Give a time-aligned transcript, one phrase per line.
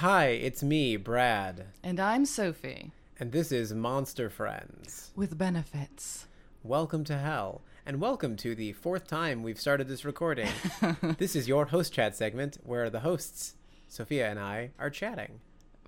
[0.00, 5.10] Hi, it's me, Brad, And I'm Sophie and this is Monster Friends.
[5.16, 6.26] with benefits.
[6.62, 10.50] Welcome to hell, and welcome to the fourth time we've started this recording.
[11.18, 13.54] this is your host chat segment where the hosts,
[13.88, 15.40] Sophia and I, are chatting.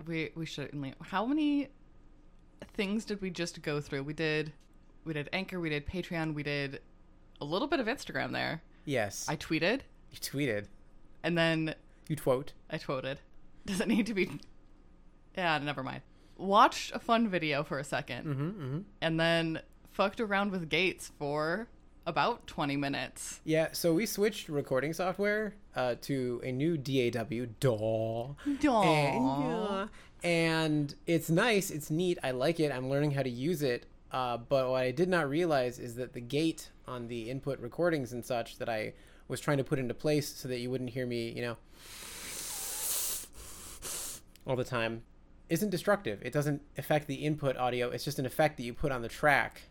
[0.07, 0.95] We we certainly.
[1.01, 1.67] How many
[2.73, 4.03] things did we just go through?
[4.03, 4.53] We did
[5.03, 6.81] we did Anchor, we did Patreon, we did
[7.41, 8.63] a little bit of Instagram there.
[8.85, 9.81] Yes, I tweeted
[10.11, 10.65] you tweeted.
[11.21, 11.75] and then
[12.07, 12.53] You quote.
[12.71, 13.17] I tweeted.
[13.69, 14.29] Does it need to be?
[15.37, 16.01] Yeah, never mind.
[16.37, 18.79] Watched a fun video for a 2nd Mm-hmm, mm-hmm.
[19.01, 19.61] and then
[19.91, 21.67] fucked around with Gates for
[22.07, 23.41] about twenty minutes.
[23.43, 29.81] Yeah, so we switched recording software uh, to a new DAW, DAW.
[29.81, 29.89] And,
[30.23, 33.85] and it's nice, it's neat, I like it, I'm learning how to use it.
[34.11, 38.11] Uh, but what I did not realize is that the gate on the input recordings
[38.13, 38.93] and such that I
[39.27, 41.57] was trying to put into place so that you wouldn't hear me, you know,
[44.45, 45.03] all the time,
[45.49, 46.21] isn't destructive.
[46.23, 49.09] It doesn't affect the input audio, it's just an effect that you put on the
[49.09, 49.63] track.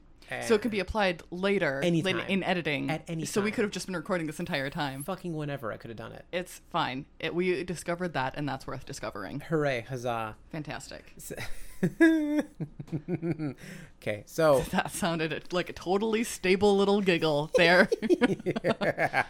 [0.47, 2.17] So it could be applied later Anytime.
[2.19, 2.91] later in editing.
[2.91, 5.03] At any So we could have just been recording this entire time.
[5.03, 6.27] fucking whenever I could have done it.
[6.31, 7.07] It's fine.
[7.19, 9.41] It, we discovered that, and that's worth discovering.
[9.41, 10.37] Hooray, huzzah.
[10.53, 11.15] Fantastic.
[14.03, 17.89] okay, so That sounded like a totally stable little giggle there.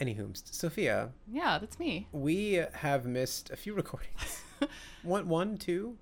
[0.00, 2.08] anywho, Sophia, yeah, that's me.
[2.12, 4.42] we have missed a few recordings.
[5.02, 5.96] one, one, two,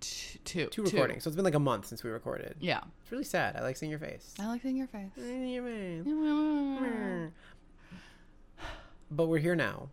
[0.00, 0.66] T- two.
[0.68, 1.24] two recordings.
[1.24, 2.56] So it's been like a month since we recorded.
[2.58, 2.80] Yeah.
[3.02, 3.54] It's really sad.
[3.56, 4.34] I like seeing your face.
[4.40, 5.10] I like seeing your face.
[9.10, 9.88] But we're here now.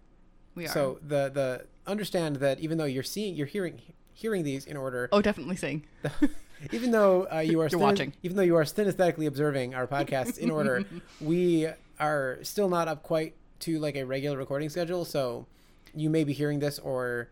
[0.56, 0.70] We are.
[0.70, 3.82] So the the understand that even though you're seeing, you're hearing
[4.14, 5.86] hearing these in order, oh, definitely sing.
[6.72, 8.14] even though uh, you are You're watching.
[8.24, 10.84] even though you are synesthetically observing our podcasts in order,
[11.20, 11.68] we
[12.00, 15.06] are still not up quite to like a regular recording schedule.
[15.06, 15.48] So
[15.94, 17.30] you may be hearing this or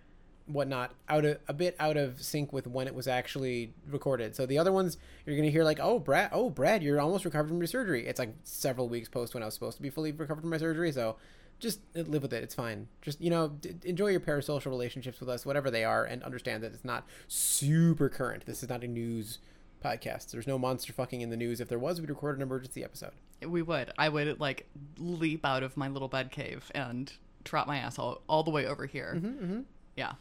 [0.47, 4.35] whatnot out of a bit out of sync with when it was actually recorded.
[4.35, 7.49] So the other ones you're gonna hear like, oh Brad, oh Brad, you're almost recovered
[7.49, 8.05] from your surgery.
[8.05, 10.57] It's like several weeks post when I was supposed to be fully recovered from my
[10.57, 10.91] surgery.
[10.91, 11.15] So
[11.59, 12.43] just live with it.
[12.43, 12.87] It's fine.
[13.01, 16.63] Just you know, d- enjoy your parasocial relationships with us, whatever they are, and understand
[16.63, 18.45] that it's not super current.
[18.45, 19.39] This is not a news
[19.83, 20.31] podcast.
[20.31, 21.59] There's no monster fucking in the news.
[21.61, 23.11] If there was, we'd record an emergency episode.
[23.45, 23.91] We would.
[23.97, 27.11] I would like leap out of my little bed cave and
[27.43, 29.13] trot my ass all, all the way over here.
[29.17, 29.61] Mm-hmm.
[29.95, 30.13] Yeah.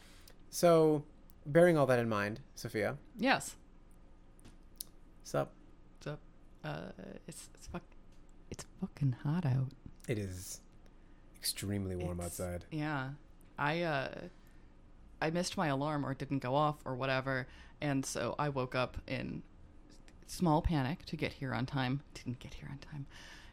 [0.51, 1.05] So,
[1.47, 3.57] bearing all that in mind, Sophia, Yes.
[5.23, 5.53] sup?
[6.01, 6.19] So,
[6.65, 6.91] uh,
[7.27, 7.83] it's it's fuck,
[8.51, 9.71] it's fucking hot out.
[10.09, 10.61] It is
[11.37, 12.65] extremely warm It's- outside.
[12.71, 13.11] Yeah.
[13.59, 14.09] I uh
[15.21, 17.47] I missed my alarm or it didn't go off or whatever,
[17.81, 19.43] and so I woke up in
[20.27, 22.01] small panic to get here on time.
[22.15, 23.07] Didn't get here on time.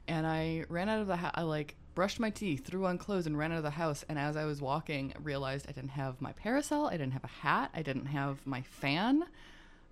[0.08, 1.32] And I ran out of the house.
[1.36, 4.04] I like brushed my teeth, threw on clothes, and ran out of the house.
[4.10, 6.88] And as I was walking, realized I didn't have my parasol.
[6.88, 7.72] I didn't have a hat.
[7.74, 9.26] I didn't have my fan,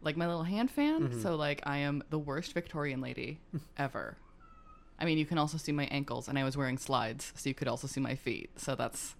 [0.02, 1.10] like my little hand fan.
[1.10, 1.22] Mm-hmm.
[1.22, 3.40] So like I am the worst Victorian lady
[3.78, 4.18] ever.
[5.00, 7.56] I mean, you can also see my ankles, and I was wearing slides, so you
[7.56, 8.50] could also see my feet.
[8.60, 9.16] So that's.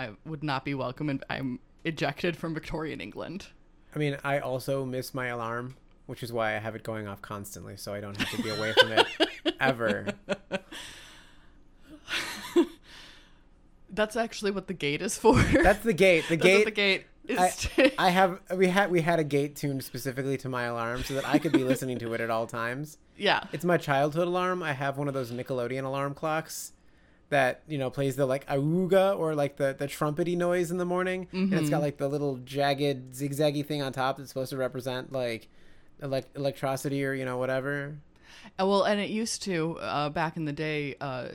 [0.00, 3.48] I would not be welcome, and I'm ejected from Victorian England.
[3.94, 7.20] I mean, I also miss my alarm, which is why I have it going off
[7.20, 9.06] constantly, so I don't have to be away from it
[9.60, 10.06] ever.
[13.92, 15.34] That's actually what the gate is for.
[15.42, 16.24] That's the gate.
[16.28, 16.64] The That's gate.
[16.64, 17.68] the gate is.
[17.76, 21.14] I, I have we had we had a gate tuned specifically to my alarm so
[21.14, 22.98] that I could be listening to it at all times.
[23.18, 23.42] yeah.
[23.52, 24.62] It's my childhood alarm.
[24.62, 26.72] I have one of those Nickelodeon alarm clocks
[27.30, 30.84] that you know plays the like auga or like the the trumpety noise in the
[30.84, 34.56] morning, and it's got like the little jagged zigzaggy thing on top that's supposed to
[34.56, 35.48] represent like
[36.02, 37.96] elect- electricity or you know whatever.
[38.60, 41.28] Uh, Well, and it used to uh, back in the day uh,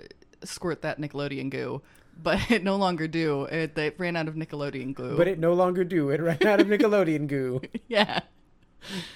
[0.44, 1.82] squirt that Nickelodeon goo,
[2.22, 3.44] but it no longer do.
[3.44, 5.16] It they ran out of Nickelodeon glue.
[5.18, 6.10] But it no longer do.
[6.10, 7.62] It ran out of Nickelodeon goo.
[7.88, 8.22] yeah.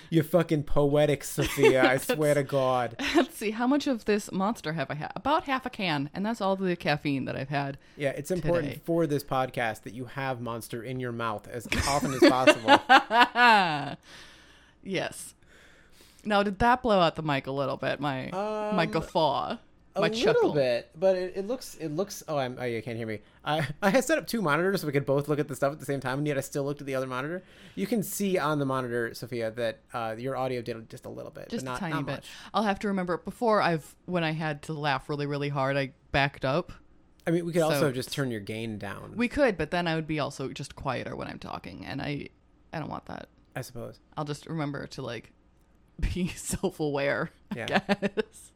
[0.09, 1.83] You fucking poetic Sophia.
[1.83, 2.95] I swear to God.
[3.15, 3.51] Let's see.
[3.51, 5.11] How much of this monster have I had?
[5.15, 7.77] About half a can, and that's all the caffeine that I've had.
[7.97, 8.81] Yeah, it's important Today.
[8.85, 12.79] for this podcast that you have Monster in your mouth as often as possible.
[14.83, 15.35] yes.
[16.25, 17.99] Now, did that blow out the mic a little bit?
[17.99, 19.57] My my Um, guffaw,
[19.95, 20.53] a my little chuckle.
[20.53, 22.23] bit, but it, it looks it looks.
[22.27, 22.57] Oh, I'm.
[22.59, 23.19] Oh, you can't hear me.
[23.43, 25.73] I I had set up two monitors so we could both look at the stuff
[25.73, 27.43] at the same time, and yet I still looked at the other monitor.
[27.75, 31.31] You can see on the monitor, Sophia, that uh, your audio did just a little
[31.31, 32.11] bit, Just not, a tiny not bit.
[32.13, 32.27] much.
[32.53, 33.17] I'll have to remember.
[33.17, 36.71] Before I've when I had to laugh really really hard, I backed up.
[37.27, 39.13] I mean, we could also just turn your gain down.
[39.15, 42.29] We could, but then I would be also just quieter when I'm talking, and I
[42.73, 43.29] I don't want that.
[43.55, 43.99] I suppose.
[44.15, 45.31] I'll just remember to like
[45.99, 47.31] be self aware.
[47.55, 47.81] Yeah.
[47.89, 48.51] I guess.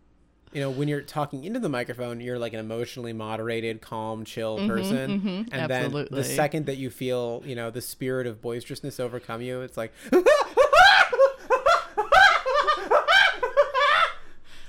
[0.53, 4.57] You know, when you're talking into the microphone, you're like an emotionally moderated, calm, chill
[4.67, 5.21] person.
[5.21, 9.41] mhm, and then the second that you feel, you know, the spirit of boisterousness overcome
[9.41, 9.91] you, it's like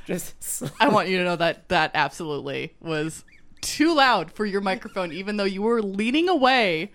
[0.07, 3.25] just sl- I want you to know that that absolutely was
[3.61, 6.93] too loud for your microphone, even though you were leaning away,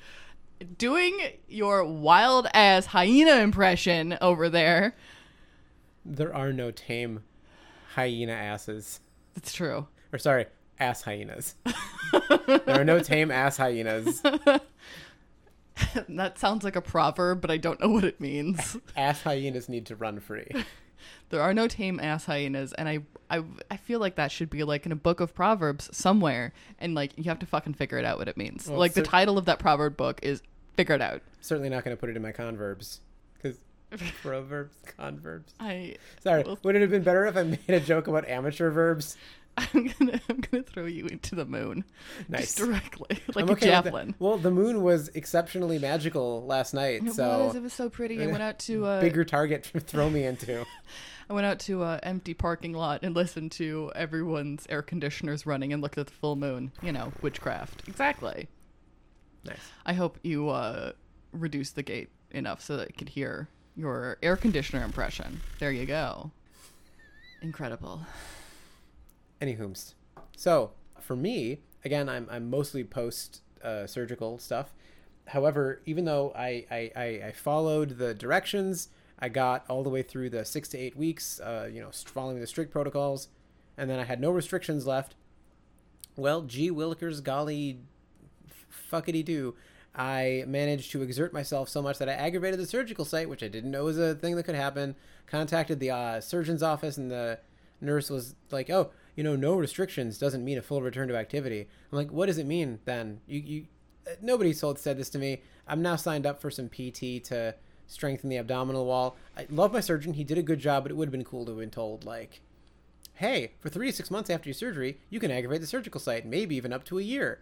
[0.77, 4.95] doing your wild ass hyena impression over there.
[6.06, 7.24] there are no tame
[7.99, 9.01] hyena asses.
[9.35, 9.87] That's true.
[10.13, 10.45] Or sorry,
[10.79, 11.55] ass hyenas.
[12.47, 14.21] there are no tame ass hyenas.
[16.07, 18.77] that sounds like a proverb, but I don't know what it means.
[18.95, 20.47] Ass hyenas need to run free.
[21.29, 22.99] There are no tame ass hyenas, and I,
[23.29, 26.93] I, I feel like that should be like in a book of proverbs somewhere, and
[26.93, 28.67] like you have to fucking figure it out what it means.
[28.67, 30.41] Well, like the title of that proverb book is
[30.75, 32.99] "Figure It Out." Certainly not going to put it in my converbs.
[34.21, 35.53] Proverbs, converbs.
[35.59, 38.69] I, Sorry, Well- would it have been better if I made a joke about amateur
[38.69, 39.18] verbs?
[39.57, 41.83] I'm gonna, I'm gonna throw you into the moon,
[42.30, 42.41] Nice.
[42.41, 44.15] just directly, like I'm a okay javelin.
[44.19, 47.56] Well, the moon was exceptionally magical last night, It so was.
[47.56, 48.21] It was so pretty.
[48.24, 50.65] I went out to uh, bigger target to throw me into.
[51.30, 55.74] I went out to a empty parking lot and listened to everyone's air conditioners running
[55.74, 56.71] and looked at the full moon.
[56.81, 57.83] You know, witchcraft.
[57.88, 58.47] Exactly.
[59.44, 59.59] Nice.
[59.85, 60.94] I hope you uh,
[61.33, 65.39] reduce the gate enough so that I could hear your air conditioner impression.
[65.59, 66.31] There you go.
[67.41, 68.01] Incredible.
[69.39, 69.93] Any whomst.
[70.35, 74.73] So for me, again, I'm I'm mostly post uh, surgical stuff.
[75.27, 78.89] However, even though I, I, I, I followed the directions,
[79.19, 82.39] I got all the way through the six to eight weeks, uh, you know, following
[82.39, 83.27] the strict protocols,
[83.77, 85.13] and then I had no restrictions left.
[86.15, 87.79] Well, gee willikers, golly,
[88.91, 89.55] fuckity do.
[89.95, 93.47] I managed to exert myself so much that I aggravated the surgical site, which I
[93.47, 94.95] didn't know was a thing that could happen.
[95.27, 97.39] Contacted the uh, surgeon's office, and the
[97.81, 101.68] nurse was like, "Oh, you know, no restrictions doesn't mean a full return to activity."
[101.91, 103.65] I'm like, "What does it mean then?" You, you,
[104.07, 105.41] uh, nobody told said this to me.
[105.68, 107.56] I'm now signed up for some PT to
[107.88, 109.18] strengthen the abdominal wall.
[109.35, 111.45] I love my surgeon; he did a good job, but it would have been cool
[111.45, 112.42] to have been told like,
[113.15, 116.25] "Hey, for three to six months after your surgery, you can aggravate the surgical site,
[116.25, 117.39] maybe even up to a year."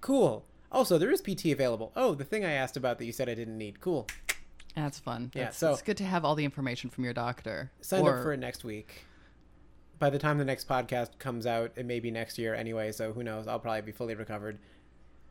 [0.00, 0.44] Cool.
[0.72, 1.92] Also, there is PT available.
[1.94, 3.80] Oh, the thing I asked about that you said I didn't need.
[3.80, 4.06] Cool.
[4.74, 5.30] That's fun.
[5.34, 7.70] Yeah, That's- so- it's good to have all the information from your doctor.
[7.82, 9.04] Signed Or- up for it next week.
[9.98, 13.12] By the time the next podcast comes out, it may be next year anyway, so
[13.12, 13.46] who knows?
[13.46, 14.58] I'll probably be fully recovered.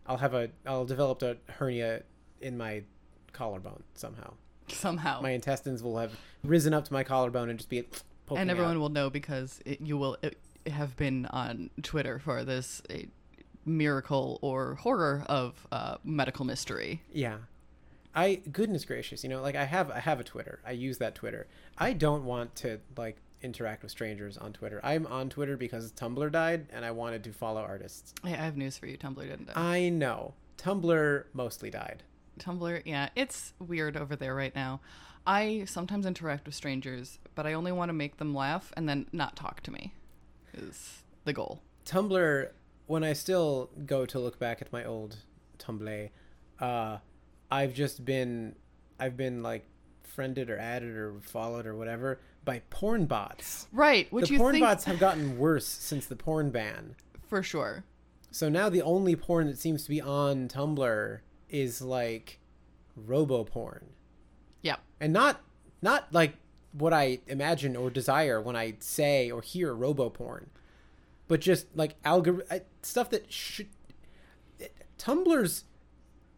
[0.06, 2.04] I'll have a I'll develop a hernia
[2.40, 2.84] in my
[3.34, 4.34] collarbone somehow.
[4.70, 5.20] somehow.
[5.22, 7.82] My intestines will have risen up to my collarbone and just be
[8.26, 8.80] poking and everyone out.
[8.80, 13.08] will know because it, you will it, have been on Twitter for this a
[13.66, 17.02] miracle or horror of uh, medical mystery.
[17.12, 17.38] Yeah.
[18.14, 20.60] I goodness gracious, you know, like I have I have a Twitter.
[20.66, 21.48] I use that Twitter.
[21.78, 24.80] I don't want to like interact with strangers on Twitter.
[24.84, 28.14] I'm on Twitter because Tumblr died and I wanted to follow artists.
[28.24, 28.98] Hey, I have news for you.
[28.98, 29.54] Tumblr didn't die.
[29.56, 30.34] I know.
[30.58, 32.04] Tumblr mostly died.
[32.40, 34.82] Tumblr, yeah, it's weird over there right now.
[35.26, 39.08] I sometimes interact with strangers, but I only want to make them laugh and then
[39.12, 39.94] not talk to me.
[40.54, 41.62] Is the goal.
[41.86, 42.50] Tumblr,
[42.88, 45.18] when I still go to look back at my old
[45.60, 46.10] Tumblr,
[46.60, 46.98] uh,
[47.50, 48.56] I've just been,
[49.00, 49.66] I've been like
[50.04, 53.68] friended or added or followed or whatever by porn bots.
[53.72, 56.96] Right, which the porn think bots have gotten worse since the porn ban.
[57.28, 57.84] for sure.
[58.32, 61.20] So now the only porn that seems to be on Tumblr
[61.50, 62.40] is like
[62.96, 63.88] robo porn.
[64.62, 64.80] Yep.
[65.00, 65.42] And not
[65.82, 66.36] not like
[66.72, 70.50] what I imagine or desire when I say or hear robo porn,
[71.32, 72.42] but just like algor
[72.82, 73.68] stuff that should
[75.00, 75.64] Tumblr's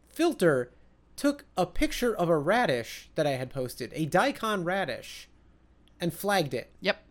[0.08, 0.72] filter
[1.16, 5.28] took a picture of a radish that I had posted, a daikon radish,
[6.00, 6.70] and flagged it.
[6.82, 7.04] Yep.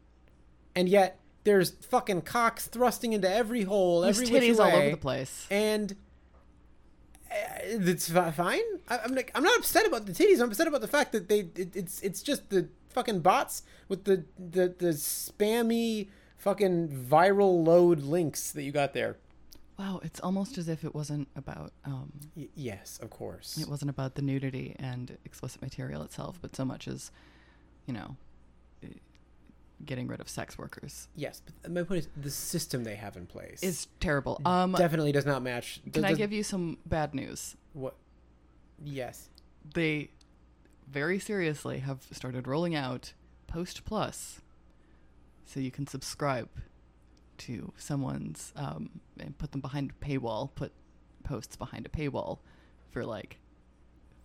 [0.77, 4.91] And yet there's fucking cocks thrusting into every hole, There's every which titties all over
[4.91, 5.49] the place.
[5.51, 5.97] and
[7.33, 7.35] uh,
[7.65, 8.61] it's fine.
[8.89, 10.41] I'm like, I'm not upset about the titties.
[10.41, 14.05] I'm upset about the fact that they it, it's it's just the fucking bots with
[14.05, 16.11] the the the spammy
[16.43, 19.17] fucking viral load links that you got there.
[19.79, 23.57] Wow, it's almost as if it wasn't about um, Y- yes, of course.
[23.59, 27.11] it wasn't about the nudity and explicit material itself, but so much as,
[27.87, 28.17] you know,
[29.85, 33.27] getting rid of sex workers Yes, but my point is the system they have in
[33.27, 34.41] place is terrible.
[34.45, 35.81] Um, definitely does not match.
[35.93, 37.57] can I does- give you some bad news?
[37.73, 37.95] what?
[38.85, 39.29] Yes.
[39.75, 40.11] They
[40.91, 43.13] very seriously have started rolling out
[43.47, 44.41] Post Plus,
[45.45, 46.49] so you can subscribe
[47.39, 50.73] to someone's um, and put them behind a paywall, put
[51.25, 52.39] posts behind a paywall
[52.91, 53.39] for like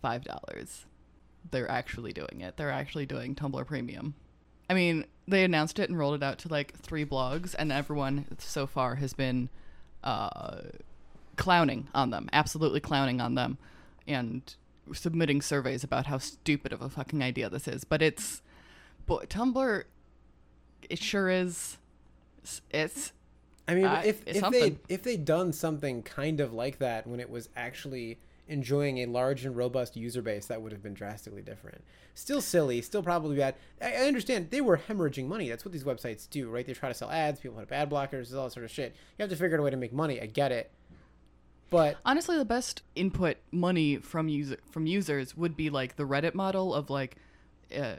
[0.02, 0.86] five dollars.
[1.50, 2.56] They're actually doing it.
[2.56, 4.14] They're actually doing Tumblr Premium.
[4.70, 8.26] I mean, they announced it and rolled it out to like three blogs, and everyone
[8.38, 9.48] so far has been
[10.04, 10.60] uh,
[11.36, 13.58] clowning on them, absolutely clowning on them,
[14.06, 14.54] and
[14.92, 17.84] submitting surveys about how stupid of a fucking idea this is.
[17.84, 18.42] But it's,
[19.06, 19.84] but Tumblr,
[20.88, 21.76] it sure is.
[22.42, 23.12] It's, it's
[23.66, 24.60] I mean, Uh, if if something.
[24.88, 29.06] they if they'd done something kind of like that when it was actually enjoying a
[29.06, 31.82] large and robust user base, that would have been drastically different.
[32.14, 33.54] Still silly, still probably bad.
[33.80, 35.48] I, I understand they were hemorrhaging money.
[35.48, 36.66] That's what these websites do, right?
[36.66, 37.40] They try to sell ads.
[37.40, 38.94] People put up ad blockers, all that sort of shit.
[39.18, 40.20] You have to figure out a way to make money.
[40.20, 40.70] I get it,
[41.70, 46.34] but honestly the best input money from user from users would be like the Reddit
[46.34, 47.16] model of like
[47.76, 47.96] uh,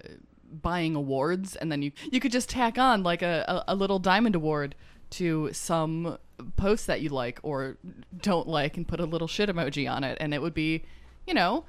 [0.52, 4.00] buying awards, and then you you could just tack on like a, a, a little
[4.00, 4.76] diamond award
[5.12, 6.18] to some
[6.56, 7.78] post that you like or
[8.22, 10.84] don't like, and put a little shit emoji on it, and it would be,
[11.28, 11.66] you know,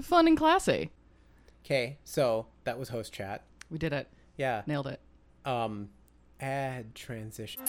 [0.00, 0.90] fun and classy.
[1.64, 1.98] okay.
[2.04, 3.44] So that was host chat.
[3.70, 4.62] We did it, Yeah.
[4.66, 5.00] nailed it.
[5.44, 5.88] Um,
[6.40, 7.62] ad transition.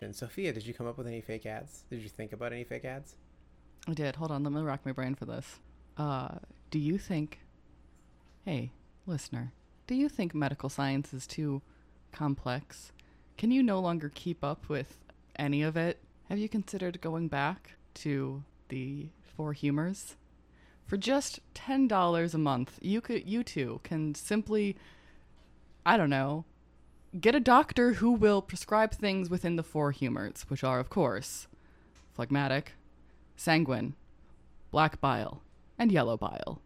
[0.00, 1.84] And Sophia, did you come up with any fake ads?
[1.90, 3.14] Did you think about any fake ads?
[3.86, 4.16] I did.
[4.16, 5.58] Hold on, let me rack my brain for this.
[5.96, 6.28] Uh,
[6.72, 7.40] do you think,
[8.46, 8.72] hey,
[9.06, 9.52] listener,
[9.86, 11.60] do you think medical science is too
[12.12, 12.92] complex?
[13.36, 14.96] Can you no longer keep up with
[15.36, 15.98] any of it?
[16.30, 20.16] Have you considered going back to the Four Humors?
[20.86, 24.74] For just ten dollars a month, you could you too can simply,
[25.84, 26.46] I don't know,
[27.20, 31.48] get a doctor who will prescribe things within the four humors, which are, of course,
[32.14, 32.72] phlegmatic,
[33.36, 33.94] sanguine,
[34.70, 35.42] black bile,
[35.82, 36.62] and yellow bile.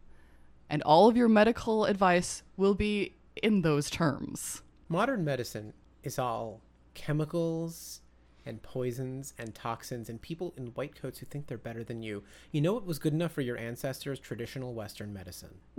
[0.69, 4.63] And all of your medical advice will be in those terms.
[4.89, 6.61] Modern medicine is all
[6.95, 8.03] chemicals
[8.45, 12.23] and poisons and toxins and people in white coats who think they're better than you.
[12.53, 14.21] You know what was good enough for your ancestors?
[14.21, 15.57] Traditional Western medicine.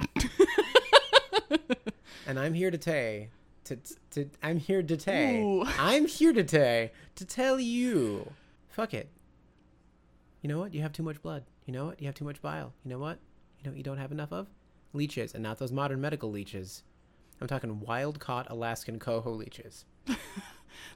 [2.28, 3.30] and I'm here to say,
[3.66, 3.78] to,
[4.12, 4.98] to I'm here to
[5.44, 5.64] Ooh.
[5.78, 8.34] I'm here to say to tell you,
[8.68, 9.10] fuck it.
[10.42, 10.74] You know what?
[10.74, 11.44] You have too much blood.
[11.66, 12.02] You know what?
[12.02, 12.74] You have too much bile.
[12.84, 13.20] You know what?
[13.68, 14.48] You know you don't have enough of?
[14.94, 16.84] Leeches, and not those modern medical leeches.
[17.42, 19.84] I'm talking wild caught Alaskan coho leeches.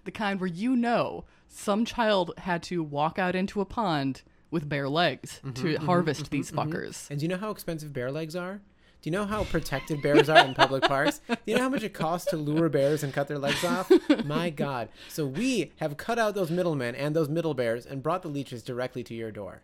[0.03, 4.69] The kind where you know some child had to walk out into a pond with
[4.69, 7.09] bare legs mm-hmm, to mm-hmm, harvest mm-hmm, these fuckers.
[7.09, 8.61] And do you know how expensive bear legs are?
[9.01, 11.19] Do you know how protected bears are in public parks?
[11.27, 13.91] Do you know how much it costs to lure bears and cut their legs off?
[14.23, 14.89] My God.
[15.09, 18.61] So we have cut out those middlemen and those middle bears and brought the leeches
[18.61, 19.63] directly to your door.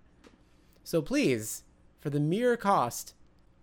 [0.84, 1.64] So please,
[2.00, 3.14] for the mere cost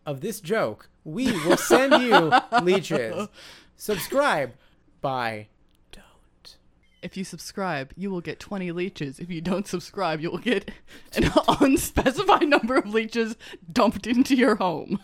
[0.07, 3.29] of this joke, we will send you leeches.
[3.77, 4.53] Subscribe
[5.01, 5.49] by
[5.93, 6.57] don't.
[7.03, 9.19] If you subscribe, you will get 20 leeches.
[9.19, 10.71] If you don't subscribe, you will get
[11.15, 13.37] an unspecified number of leeches
[13.73, 15.01] dumped into your home.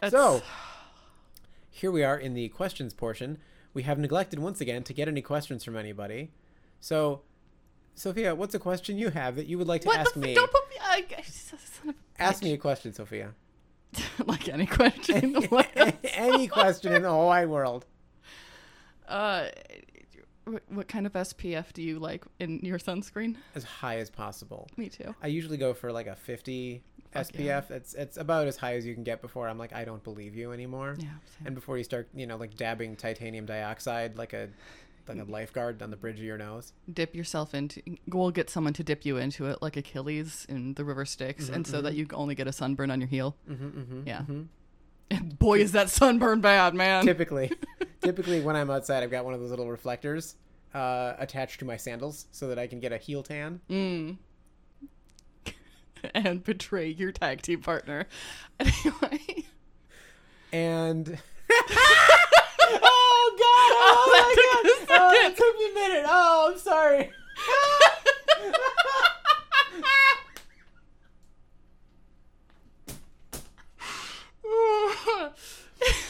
[0.00, 0.42] That's- So,
[1.70, 3.38] here we are in the questions portion.
[3.72, 6.30] We have neglected once again to get any questions from anybody.
[6.80, 7.22] So,
[8.00, 10.26] Sophia, what's a question you have that you would like to what ask the f-
[10.26, 10.34] me?
[10.34, 10.76] Don't put me.
[10.80, 12.44] I, son of a Ask bitch.
[12.44, 13.34] me a question, Sophia.
[14.26, 15.92] like any question in the world.
[16.04, 17.84] any question in the whole wide world.
[19.06, 19.48] Uh,
[20.68, 23.36] what, kind of SPF do you like in your sunscreen?
[23.54, 24.66] As high as possible.
[24.78, 25.14] Me too.
[25.22, 27.38] I usually go for like a 50 Fuck SPF.
[27.38, 27.62] yeah.
[27.68, 30.34] It's it's about as high as you can get before I'm like I don't believe
[30.34, 30.96] you anymore.
[30.98, 31.08] Yeah.
[31.44, 34.48] And before you start, you know, like dabbing titanium dioxide like a
[35.08, 36.72] like a lifeguard on the bridge of your nose.
[36.92, 40.84] dip yourself into we'll get someone to dip you into it like achilles in the
[40.84, 44.02] river styx and so that you only get a sunburn on your heel Mm-hmm, mm-hmm,
[44.06, 44.18] Yeah.
[44.20, 44.42] mm-hmm.
[45.10, 47.50] and boy is that sunburn bad man typically
[48.00, 50.36] typically when i'm outside i've got one of those little reflectors
[50.72, 54.16] uh, attached to my sandals so that i can get a heel tan mm.
[56.14, 58.06] and betray your tag team partner
[58.60, 59.44] anyway
[60.52, 61.18] and
[62.72, 66.04] oh god oh, that my god oh, it took me a minute.
[66.08, 67.10] Oh i'm sorry.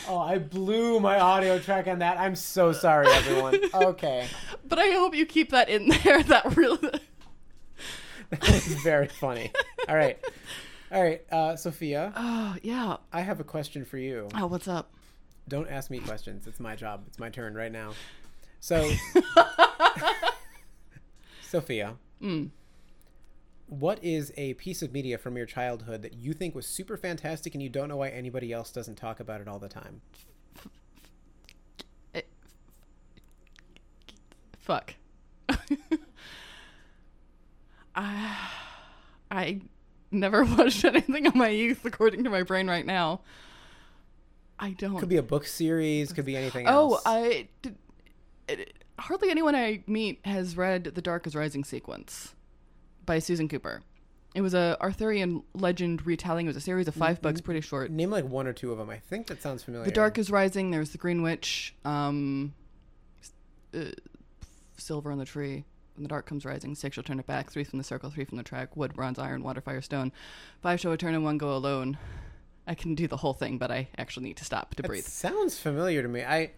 [0.08, 2.18] Oh i blew my audio track on that.
[2.18, 3.60] I'm so sorry everyone.
[3.72, 4.26] Okay.
[4.68, 6.22] But i hope you keep that in there.
[6.30, 6.76] That really
[8.30, 9.52] that was very funny.
[9.88, 10.18] All right.
[10.90, 12.96] All right uh, sophia oh yeah.
[13.12, 14.28] I have a question for you.
[14.34, 14.92] Oh what's up?
[15.48, 16.46] Don't ask me questions.
[16.48, 17.04] It's my job.
[17.06, 17.92] It's my turn right now.
[18.60, 18.92] So,
[21.40, 22.50] Sophia, mm.
[23.66, 27.54] what is a piece of media from your childhood that you think was super fantastic
[27.54, 30.02] and you don't know why anybody else doesn't talk about it all the time?
[34.58, 34.94] fuck
[37.94, 38.36] I,
[39.30, 39.60] I
[40.10, 43.20] never watched anything of my youth, according to my brain right now.
[44.58, 44.98] I don't.
[44.98, 46.12] Could be a book series.
[46.12, 47.02] Could be anything oh, else.
[47.06, 47.76] I did,
[48.58, 52.34] it, hardly anyone I meet has read the Dark is Rising sequence
[53.06, 53.82] by Susan Cooper.
[54.34, 56.46] It was a Arthurian legend retelling.
[56.46, 57.90] It was a series of 5 books, pretty short.
[57.90, 58.88] Name like one or two of them.
[58.88, 59.84] I think that sounds familiar.
[59.86, 60.70] The Dark is Rising.
[60.70, 61.72] There's the Greenwitch.
[61.84, 62.54] Um,
[63.74, 63.86] uh,
[64.76, 65.64] Silver on the Tree.
[65.96, 67.50] When the dark comes rising, six shall turn it back.
[67.50, 68.74] Three from the circle, three from the track.
[68.76, 70.12] Wood, bronze, iron, water, fire, stone.
[70.62, 71.98] Five shall return and one go alone.
[72.66, 75.04] I can do the whole thing, but I actually need to stop to That breathe.
[75.04, 76.22] sounds familiar to me.
[76.22, 76.52] I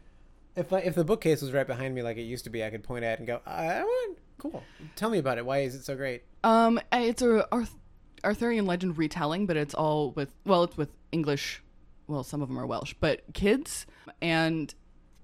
[0.57, 2.71] if I, if the bookcase was right behind me like it used to be, I
[2.71, 4.63] could point at it and go, "I want cool."
[4.97, 5.47] Tell me about it.
[5.47, 6.25] Why is it so great?
[6.45, 7.79] Um, it's a Arth-
[8.25, 11.63] Arthurian legend retelling, but it's all with well, it's with English.
[12.07, 13.87] Well, some of them are Welsh, but kids,
[14.21, 14.75] and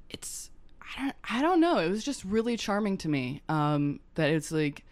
[0.09, 1.79] it's I don't I don't know.
[1.79, 3.43] It was just really charming to me.
[3.49, 4.85] Um, that it's like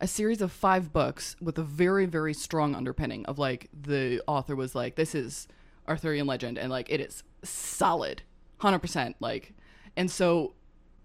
[0.00, 4.56] a series of five books with a very very strong underpinning of like the author
[4.56, 5.46] was like this is
[5.86, 8.22] Arthurian legend and like it is solid,
[8.58, 9.54] hundred percent like,
[9.96, 10.54] and so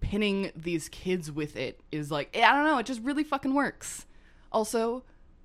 [0.01, 2.77] pinning these kids with it is like I don't know.
[2.77, 4.05] It just really fucking works.
[4.51, 5.03] Also,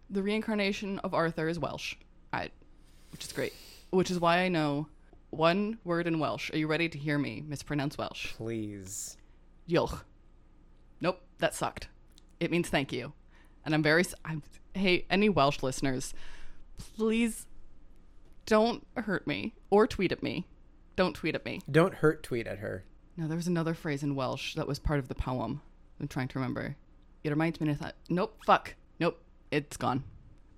[0.09, 1.95] the reincarnation of Arthur is Welsh,
[2.33, 2.51] I,
[3.13, 3.53] which is great.
[3.91, 4.89] Which is why I know
[5.31, 6.51] one word in Welsh.
[6.53, 8.33] Are you ready to hear me mispronounce Welsh?
[8.35, 9.17] Please.
[9.69, 10.01] Yolch.
[11.01, 11.89] Nope, that sucked.
[12.41, 13.13] It means thank you,
[13.65, 14.05] and I'm very.
[14.25, 14.43] I'm,
[14.75, 16.15] hey, any Welsh listeners,
[16.97, 17.47] please
[18.47, 20.47] don't hurt me or tweet at me.
[20.97, 21.61] Don't tweet at me.
[21.71, 22.85] Don't hurt tweet at her.
[23.17, 25.61] No, there was another phrase in Welsh that was part of the poem.
[26.01, 26.77] I'm trying to remember.
[27.23, 28.75] It reminds me and I thought, Nope, fuck.
[28.99, 30.05] Nope, it's gone.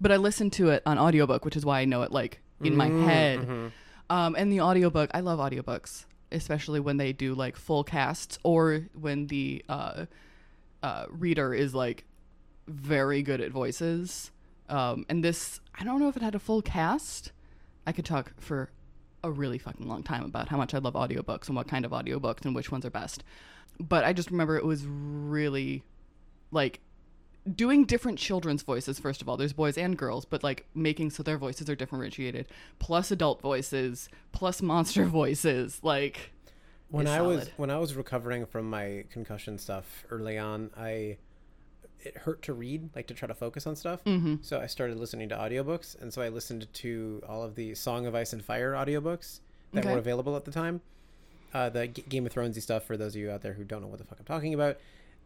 [0.00, 2.76] But I listened to it on audiobook, which is why I know it like in
[2.76, 3.72] my head.
[4.08, 8.82] Um, and the audiobook, I love audiobooks, especially when they do like full casts or
[8.94, 10.06] when the uh,
[10.82, 12.04] uh, reader is like
[12.66, 14.30] very good at voices.
[14.68, 17.32] Um, and this, I don't know if it had a full cast.
[17.86, 18.70] I could talk for
[19.22, 21.92] a really fucking long time about how much I love audiobooks and what kind of
[21.92, 23.24] audiobooks and which ones are best.
[23.78, 25.82] But I just remember it was really
[26.50, 26.80] like
[27.54, 31.22] doing different children's voices first of all there's boys and girls but like making so
[31.22, 32.48] their voices are differentiated
[32.80, 36.32] plus adult voices plus monster voices like
[36.88, 41.18] When I was when I was recovering from my concussion stuff early on, I
[42.06, 44.02] it hurt to read, like to try to focus on stuff.
[44.04, 44.36] Mm-hmm.
[44.42, 48.06] So I started listening to audiobooks, and so I listened to all of the Song
[48.06, 49.40] of Ice and Fire audiobooks
[49.72, 49.92] that Okay.
[49.92, 50.80] were available at the time.
[51.52, 53.80] Uh, the G- Game of Thronesy stuff for those of you out there who don't
[53.82, 54.78] know what the fuck I'm talking about.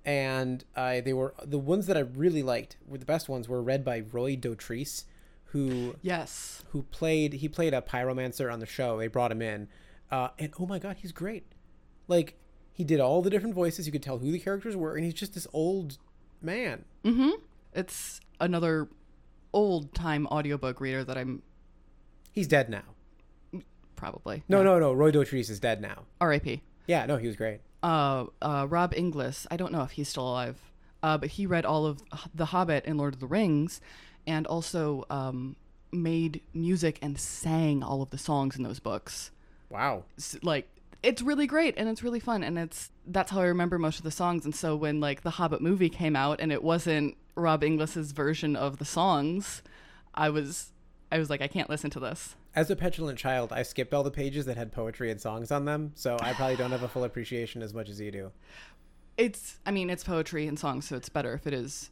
[0.05, 3.63] And I they were the ones that I really liked were the best ones were
[3.63, 5.05] read by Roy Dotrice,
[5.47, 8.99] who yes who played he played a pyromancer on the show.
[8.99, 9.69] They brought him in,
[10.11, 11.45] uh, and oh my god, he's great.
[12.09, 12.39] Like
[12.73, 13.85] he did all the different voices.
[13.85, 15.99] You could tell who the characters were, and he's just this old
[16.43, 16.85] man.
[17.75, 18.89] it's another
[19.53, 21.43] old time audiobook reader that i'm
[22.33, 22.83] He's dead now.
[23.97, 24.93] probably No, no, no.
[24.93, 26.05] Roy Dotrice is dead now.
[26.21, 26.47] rip
[26.87, 27.61] Yeah, no, he was great.
[27.83, 29.47] uh, uh, Rob Inglis.
[29.51, 30.57] I don't know if he's still alive,
[31.03, 32.03] uh, but he read all of
[32.35, 33.81] The Hobbit and Lord of the Rings,
[34.27, 35.57] and also um,
[35.93, 39.31] made music and sang all of the songs in those books.
[39.69, 40.05] Wow.
[40.43, 40.69] Like
[41.03, 44.05] it's really great and it's really fun and it's that's how I remember most of
[44.05, 44.45] the songs.
[44.45, 48.57] And so when like the Hobbit movie came out and it wasn't Rob Inglis's version
[48.57, 49.63] of the songs,
[50.15, 50.73] I was
[51.11, 52.37] I was like I can't listen to this.
[52.55, 55.65] As a petulant child, I skipped all the pages that had poetry and songs on
[55.65, 58.33] them, so I probably don't have a full appreciation as much as you do.
[59.17, 61.91] It's I mean it's poetry and songs, so it's better if it is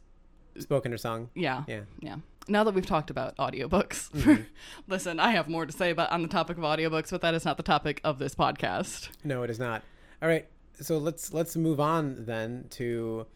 [0.57, 1.29] Spoken or song.
[1.35, 1.63] Yeah.
[1.67, 1.81] Yeah.
[1.99, 2.17] Yeah.
[2.49, 4.41] Now that we've talked about audiobooks, Mm-hmm.
[4.87, 7.45] listen, I have more to say about on the topic of audiobooks, but that is
[7.45, 9.09] not the topic of this podcast.
[9.23, 9.83] No, it is not.
[10.21, 10.47] All right,
[10.81, 13.27] so let's let's move on then to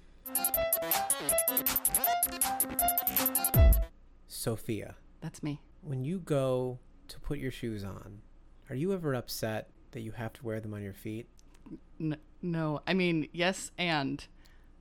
[4.28, 4.96] Sophia.
[5.22, 5.62] That's me.
[5.82, 8.22] When you go to put your shoes on,
[8.70, 11.28] are you ever upset that you have to wear them on your feet?
[12.00, 14.26] N- no, I mean, yes, and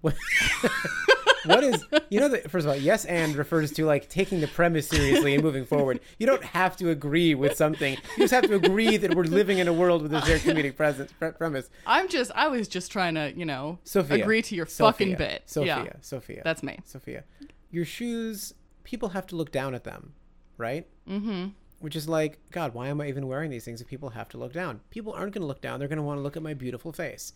[1.44, 4.48] What, is you know that first of all, yes and refers to like taking the
[4.48, 6.00] premise seriously and moving forward.
[6.18, 7.96] You don't have to agree with something.
[8.16, 10.76] You just have to agree that we're living in a world with a shared comedic
[10.76, 11.70] presence pre- premise.
[11.86, 14.22] I'm just, I was just trying to, you know, Sophia.
[14.22, 15.42] agree to your Sophia, fucking bit.
[15.46, 15.82] Sophia.
[15.84, 16.42] Yeah, Sophia.
[16.44, 16.78] that's me.
[16.84, 17.24] Sophia.
[17.70, 20.12] Your shoes, people have to look down at them,
[20.58, 20.86] right?
[21.08, 21.48] Mm-hmm.
[21.80, 24.38] Which is like, God, why am I even wearing these things if people have to
[24.38, 24.80] look down?
[24.90, 25.80] People aren't going to look down.
[25.80, 27.32] They're going to want to look at my beautiful face.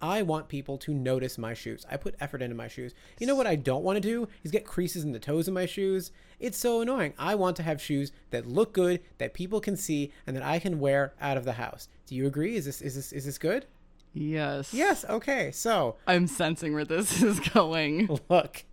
[0.00, 1.86] I want people to notice my shoes.
[1.90, 2.94] I put effort into my shoes.
[3.18, 5.54] You know what I don't want to do is get creases in the toes of
[5.54, 6.12] my shoes.
[6.38, 7.14] It's so annoying.
[7.18, 10.58] I want to have shoes that look good, that people can see, and that I
[10.58, 11.88] can wear out of the house.
[12.06, 12.56] Do you agree?
[12.56, 13.66] Is this is this is this good?
[14.12, 14.72] Yes.
[14.72, 15.04] Yes.
[15.08, 15.50] Okay.
[15.50, 18.18] So I'm sensing where this is going.
[18.28, 18.64] look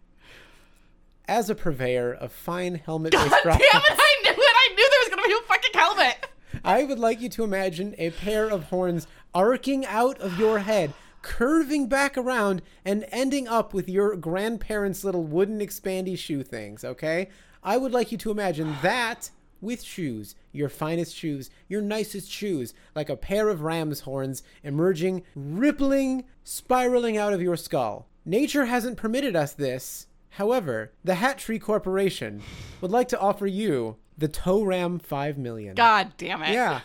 [1.27, 3.61] as a purveyor of fine helmet God damn it!
[3.61, 4.37] I knew it.
[4.37, 6.27] I knew there was gonna be a fucking helmet.
[6.63, 10.93] I would like you to imagine a pair of horns arcing out of your head,
[11.23, 17.29] curving back around, and ending up with your grandparents' little wooden expandy shoe things, okay?
[17.63, 22.73] I would like you to imagine that with shoes, your finest shoes, your nicest shoes,
[22.93, 28.07] like a pair of ram's horns emerging, rippling, spiraling out of your skull.
[28.25, 30.07] Nature hasn't permitted us this.
[30.31, 32.41] However, the Hat Tree Corporation
[32.81, 35.75] would like to offer you the Toe Ram 5 million.
[35.75, 36.53] God damn it.
[36.53, 36.81] Yeah.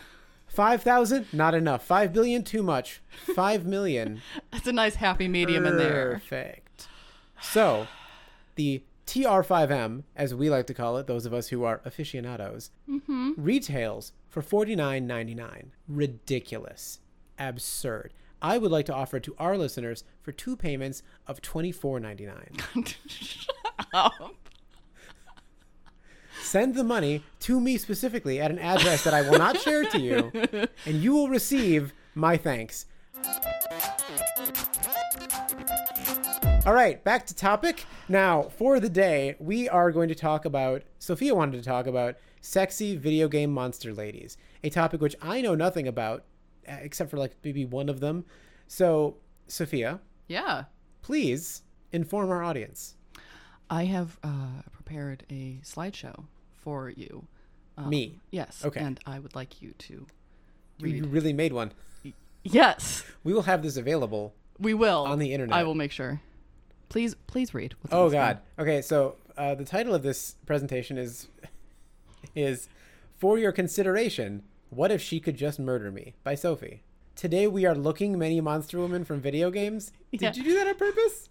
[0.59, 1.27] 5,000?
[1.31, 1.85] Not enough.
[1.85, 2.43] 5 billion?
[2.43, 3.01] Too much.
[3.33, 4.21] 5 million.
[4.51, 6.15] That's a nice happy medium in there.
[6.15, 6.89] Perfect.
[7.41, 7.87] So,
[8.55, 13.31] the TR5M, as we like to call it, those of us who are aficionados, Mm-hmm.
[13.37, 15.67] retails for $49.99.
[15.87, 16.99] Ridiculous.
[17.39, 18.11] Absurd.
[18.41, 22.95] I would like to offer it to our listeners for two payments of $24.99.
[23.07, 23.55] Shut
[23.93, 24.48] up.
[26.49, 29.99] Send the money to me specifically at an address that I will not share to
[29.99, 30.31] you,
[30.87, 32.87] and you will receive my thanks.
[36.65, 37.85] All right, back to topic.
[38.07, 40.81] Now, for the day, we are going to talk about.
[40.97, 45.53] Sophia wanted to talk about sexy video game monster ladies, a topic which I know
[45.53, 46.23] nothing about,
[46.67, 48.25] uh, except for like maybe one of them.
[48.67, 50.63] So, Sophia, Yeah.
[51.03, 52.95] please inform our audience.
[53.69, 56.25] I have uh, prepared a slideshow
[56.69, 57.25] for you.
[57.77, 58.19] Um, Me.
[58.29, 58.63] Yes.
[58.63, 58.79] Okay.
[58.79, 60.07] And I would like you to You,
[60.81, 60.95] read.
[60.97, 61.71] you really made one.
[62.43, 65.05] yes, We will have this available we will.
[65.05, 65.55] On the internet.
[65.55, 66.21] I will make sure.
[66.89, 67.75] Please, please read.
[67.93, 68.09] Oh.
[68.09, 68.39] God.
[68.59, 71.27] Okay, so uh, the title of this presentation is
[72.35, 72.67] is
[73.17, 74.43] for your consideration.
[74.69, 76.13] What if she could just murder me?
[76.23, 76.83] By Sophie.
[77.15, 79.91] Today we are looking many monster women from video games.
[80.11, 80.33] Did Yeah.
[80.35, 81.29] you do that on purpose?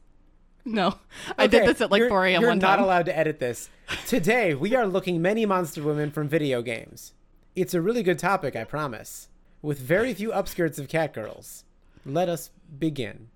[0.68, 0.94] No,
[1.38, 2.42] I did this at like you're- 4 a.m.
[2.42, 2.84] You're not time.
[2.84, 3.70] allowed to edit this.
[4.06, 7.12] Today we are looking many monster women from video games.
[7.56, 9.28] It's a really good topic, I promise.
[9.62, 11.64] With very few upskirts of cat girls.
[12.04, 13.28] Let us begin.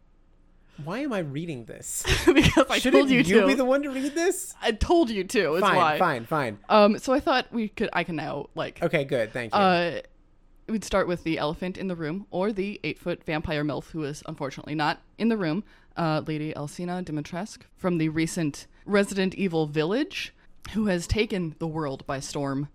[0.84, 2.04] Why am I reading this?
[2.26, 3.46] because I Shouldn't told you, you to.
[3.46, 4.54] be the one to read this?
[4.62, 5.58] I told you to.
[5.60, 5.98] Fine, why.
[5.98, 6.58] fine, fine.
[6.68, 6.98] Um.
[6.98, 7.90] So I thought we could.
[7.92, 8.82] I can now like.
[8.82, 9.32] Okay, good.
[9.32, 9.60] Thank you.
[9.60, 10.00] Uh,
[10.68, 14.22] we'd start with the elephant in the room, or the eight-foot vampire milf who is
[14.26, 15.64] unfortunately not in the room,
[15.96, 20.34] uh, Lady Alcina Dimitrescu from the recent Resident Evil Village,
[20.72, 22.68] who has taken the world by storm.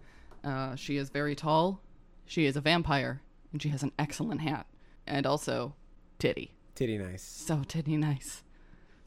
[0.44, 1.82] Uh, she is very tall,
[2.26, 4.68] she is a vampire, and she has an excellent hat,
[5.06, 5.74] and also
[6.20, 6.54] titty.
[6.76, 7.24] Titty nice.
[7.24, 8.44] So titty nice.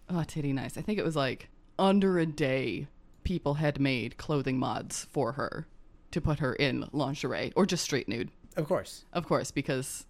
[0.08, 0.76] Oh, titty nice.
[0.76, 2.88] I think it was like under a day
[3.22, 5.66] people had made clothing mods for her
[6.10, 8.30] to put her in lingerie or just straight nude.
[8.56, 9.04] Of course.
[9.12, 10.06] Of course, because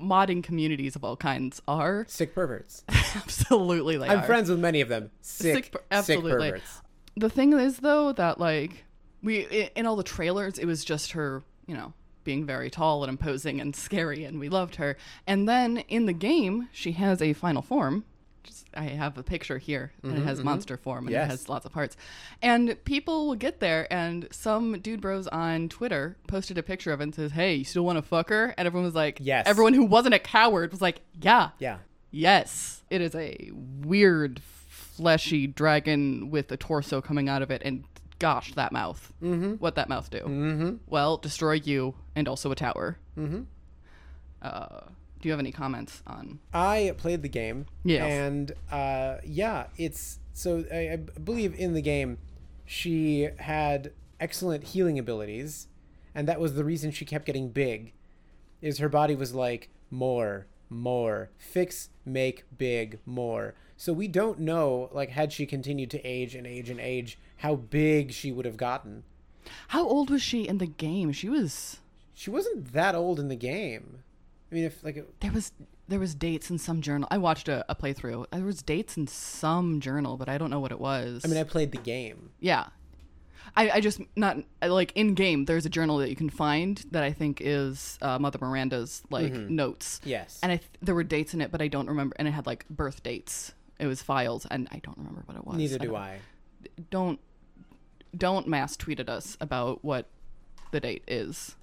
[0.00, 2.84] modding communities of all kinds are Sick perverts.
[3.14, 4.22] absolutely they I'm are.
[4.26, 5.10] friends with many of them.
[5.20, 6.50] Sick, Sick per- sick absolutely.
[6.50, 6.82] perverts.
[7.16, 8.84] The thing is though that like
[9.22, 11.92] we in all the trailers it was just her, you know,
[12.24, 14.96] being very tall and imposing and scary and we loved her.
[15.26, 18.04] And then in the game, she has a final form.
[18.46, 21.26] Just, I have a picture here and it has monster form and Yes.
[21.26, 21.96] it has lots of parts.
[22.42, 27.00] And people will get there and some dude bros on Twitter posted a picture of
[27.00, 29.46] it and says, "Hey, you still want to fuck her?" And everyone was like, Yes.
[29.46, 31.78] Everyone who wasn't a coward was like, "Yeah." Yeah.
[32.10, 37.84] Yes, it is a weird, fleshy dragon with a torso coming out of it, and
[38.18, 39.12] gosh, that mouth.
[39.22, 39.54] Mm-hmm.
[39.54, 40.20] What that mouth do?
[40.20, 40.76] Mm-hmm.
[40.86, 42.96] Well, destroy you and also a tower.
[43.18, 43.42] Mm-hmm.
[44.40, 44.80] Uh,
[45.26, 46.38] do you have any comments on?
[46.54, 47.66] I played the game.
[47.82, 48.06] Yeah.
[48.06, 52.18] And uh, yeah, it's so I, I believe in the game
[52.64, 55.66] she had excellent healing abilities,
[56.14, 57.92] and that was the reason she kept getting big.
[58.62, 63.56] Is her body was like more, more, fix, make, big, more.
[63.76, 67.56] So we don't know, like, had she continued to age and age and age, how
[67.56, 69.02] big she would have gotten.
[69.68, 71.10] How old was she in the game?
[71.10, 71.80] She was.
[72.14, 74.04] She wasn't that old in the game.
[74.50, 75.52] I mean, if like, it, There was
[75.88, 77.08] there was dates in some journal.
[77.10, 78.26] I watched a, a playthrough.
[78.32, 81.24] There was dates in some journal, but I don't know what it was.
[81.24, 82.30] I mean, I played the game.
[82.40, 82.66] Yeah.
[83.56, 85.44] I, I just not like in game.
[85.44, 89.32] There's a journal that you can find that I think is uh, Mother Miranda's like
[89.32, 90.00] notes.
[90.04, 90.38] Yes.
[90.42, 92.14] And I th- there were dates in it, but I don't remember.
[92.18, 93.52] And it had like birth dates.
[93.78, 95.56] It was files, and I don't remember what it was.
[95.56, 96.18] Neither do don't- I.
[96.90, 97.20] Don't
[98.16, 100.06] don't mass tweet at us about what
[100.72, 101.54] the date is.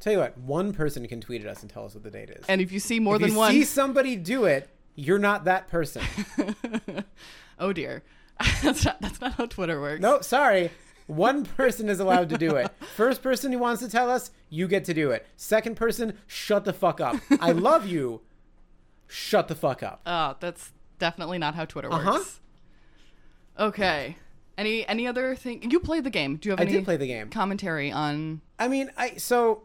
[0.00, 2.30] Tell you what, one person can tweet at us and tell us what the date
[2.30, 2.44] is.
[2.48, 5.44] And if you see more if than you one, see somebody do it, you're not
[5.44, 6.02] that person.
[7.58, 8.02] oh dear,
[8.62, 10.00] that's not that's not how Twitter works.
[10.00, 10.70] no, sorry.
[11.06, 12.70] One person is allowed to do it.
[12.94, 15.26] First person who wants to tell us, you get to do it.
[15.36, 17.16] Second person, shut the fuck up.
[17.40, 18.20] I love you.
[19.08, 20.02] Shut the fuck up.
[20.06, 22.06] Uh, that's definitely not how Twitter works.
[22.06, 23.66] Uh-huh.
[23.66, 24.16] Okay.
[24.56, 25.68] Any any other thing?
[25.68, 26.36] You played the game.
[26.36, 27.28] Do you have I any did play the game.
[27.30, 28.40] commentary on?
[28.60, 29.62] I mean, I so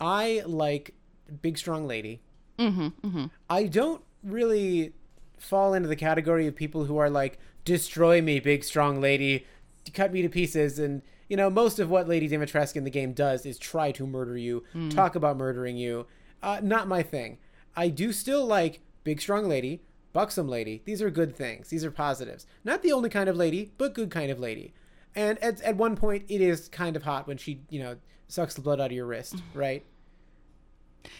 [0.00, 0.94] I like
[1.42, 2.22] big strong lady.
[2.58, 4.94] Mm-hmm, I don't really
[5.38, 9.44] fall into the category of people who are like destroy me, big strong lady,
[9.92, 13.12] cut me to pieces, and you know most of what Lady Dimitrescu in the game
[13.12, 16.06] does is try to murder you, talk about murdering you.
[16.42, 17.38] Uh, not my thing.
[17.76, 19.82] I do still like big strong lady,
[20.14, 20.80] buxom lady.
[20.86, 21.68] These are good things.
[21.68, 22.46] These are positives.
[22.64, 24.72] Not the only kind of lady, but good kind of lady.
[25.16, 27.96] And at, at one point, it is kind of hot when she, you know,
[28.28, 29.84] sucks the blood out of your wrist, right?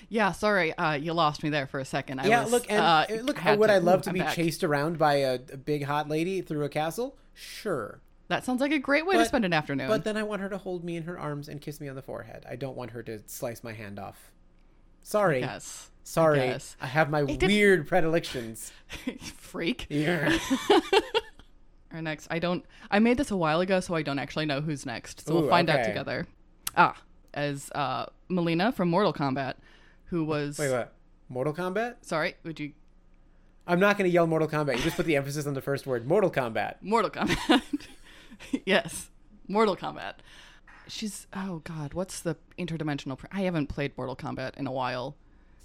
[0.09, 2.20] Yeah, sorry, uh, you lost me there for a second.
[2.20, 4.20] I yeah, was, look, and uh, uh, look, would to- I love to I'm be
[4.20, 4.35] back.
[4.35, 7.16] chased around by a, a big hot lady through a castle?
[7.35, 8.00] Sure.
[8.28, 9.87] That sounds like a great way to spend an afternoon.
[9.88, 11.94] But then I want her to hold me in her arms and kiss me on
[11.94, 12.44] the forehead.
[12.48, 14.32] I don't want her to slice my hand off.
[15.02, 15.40] Sorry.
[15.40, 16.40] yes, Sorry.
[16.40, 16.76] I, guess.
[16.80, 18.72] have my weird predilections.
[19.22, 19.87] freak.
[19.88, 20.37] Yeah.
[22.02, 22.64] Next, I don't.
[22.90, 25.26] I made this a while ago, so I don't actually know who's next.
[25.26, 26.26] So Ooh, we'll find out together.
[26.76, 26.96] Ah,
[27.35, 29.54] as uh, Mileena from Mortal Kombat,
[30.06, 30.92] who was Wait, what?
[31.28, 31.96] Mortal Kombat?
[32.02, 32.72] sorry, would you
[33.66, 34.76] I'm not going to yell Mortal Kombat.
[34.76, 36.06] You just put the emphasis on the first word.
[36.06, 36.76] Mortal Kombat.
[36.82, 37.62] Mortal Kombat?
[38.64, 39.11] yes,
[39.48, 40.14] Mortal Kombat.
[40.88, 43.18] She's oh god, what's the interdimensional?
[43.18, 45.16] Pr- I haven't played Mortal Kombat in a while,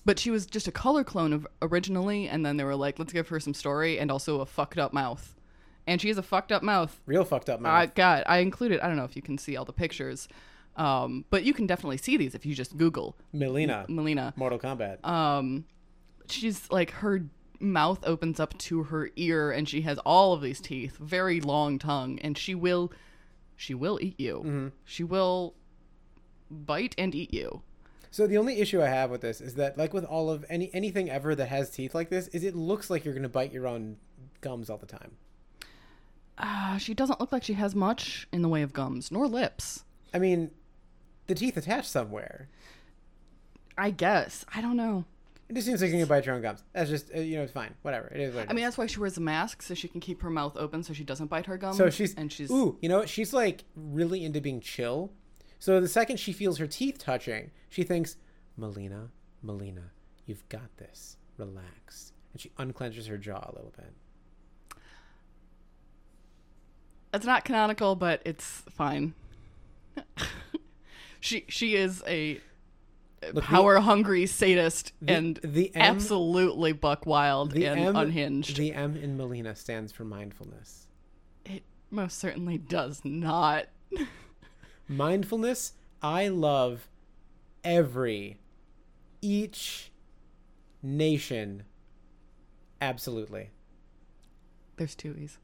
[0.04, 3.14] but she was just a color clone of originally, and then they were like, let's
[3.14, 5.36] give her some story and also a fucked up mouth,
[5.88, 7.00] and she has a fucked up mouth.
[7.06, 7.72] Real fucked up mouth.
[7.72, 7.86] I.
[7.88, 8.80] God, I included.
[8.82, 10.28] I don't know if you can see all the pictures,
[10.76, 13.88] um, but you can definitely see these if you just Google Mileena.
[13.88, 14.36] Mileena.
[14.38, 15.06] Mortal Kombat.
[15.06, 15.66] Um,
[16.28, 17.26] she's like her
[17.60, 21.78] mouth opens up to her ear, and she has all of these teeth, very long
[21.78, 22.92] tongue, and she will,
[23.56, 24.72] she will eat you.
[24.84, 25.54] She will
[26.50, 27.62] bite and eat you.
[28.10, 30.70] So the only issue I have with this is that, like with all of any
[30.74, 33.54] anything ever that has teeth like this, is it looks like you're going to bite
[33.54, 33.98] your own
[34.42, 35.12] gums all the time.
[36.42, 39.84] Uh, she doesn't look like she has much in the way of gums nor lips.
[40.14, 40.52] I mean,
[41.28, 42.50] the teeth attach somewhere.
[43.78, 45.06] I guess I don't know.
[45.48, 46.64] It just seems like you can bite your own gums.
[46.72, 47.74] That's just, uh, you know, it's fine.
[47.82, 48.08] Whatever.
[48.08, 50.00] It is what it I mean, that's why she wears a mask so she can
[50.00, 51.78] keep her mouth open so she doesn't bite her gums.
[51.78, 53.10] So she's, and she's ooh, you know what?
[53.10, 55.12] She's like really into being chill.
[55.60, 58.16] So the second she feels her teeth touching, she thinks,
[58.58, 59.10] Mileena,
[59.46, 59.90] Mileena,
[60.26, 61.18] you've got this.
[61.38, 62.14] Relax.
[62.32, 63.92] And she unclenches her jaw a little bit.
[67.14, 69.14] It's not canonical, but it's fine.
[71.20, 72.40] she she is a
[73.34, 78.58] the- power hungry sadist and the M- absolutely buck wild The and M, unhinged.
[78.58, 80.88] The M in Mileena stands for mindfulness.
[81.46, 83.66] it most certainly does not.
[84.88, 86.88] Mindfulness, I love
[87.64, 88.40] every,
[89.22, 89.92] each
[90.82, 91.64] nation.
[92.82, 93.52] Absolutely.
[94.78, 95.38] There's two e's.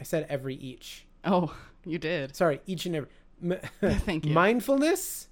[0.00, 1.06] I said every each.
[1.24, 2.34] Oh, you did.
[2.34, 3.10] Sorry, each and every.
[3.80, 4.32] Thank you.
[4.32, 5.28] Mindfulness,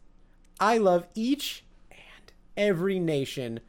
[0.61, 3.61] I love each and every nation.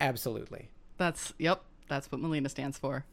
[0.00, 0.70] Absolutely.
[0.98, 1.62] That's yep.
[1.88, 3.04] That's what Mileena stands for.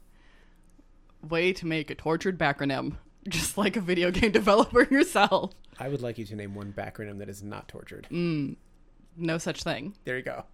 [1.27, 2.97] Way to make a tortured backronym,
[3.29, 5.53] just like a video game developer yourself.
[5.79, 8.07] I would like you to name one backronym that is not tortured.
[8.11, 8.55] Mm.
[9.15, 9.95] No such thing.
[10.05, 10.45] There you go.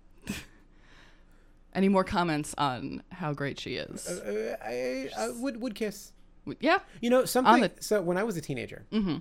[1.73, 4.08] Any more comments on how great she is?
[4.08, 6.12] Uh, I, I would would kiss.
[6.60, 6.79] yeah.
[7.01, 7.62] You know something.
[7.62, 9.17] the- so when I was a teenager, Mm-hmm.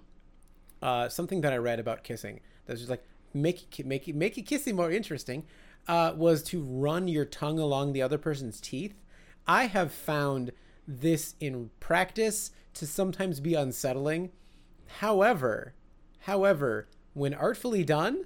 [0.83, 4.77] uh, something that I read about kissing that was just like make make make kissing
[4.77, 5.45] more interesting
[5.87, 8.95] uh, was to run your tongue along the other person's teeth.
[9.47, 10.53] I have found
[10.87, 14.31] this in practice to sometimes be unsettling.
[15.01, 15.75] However,
[16.21, 18.25] however, when artfully done,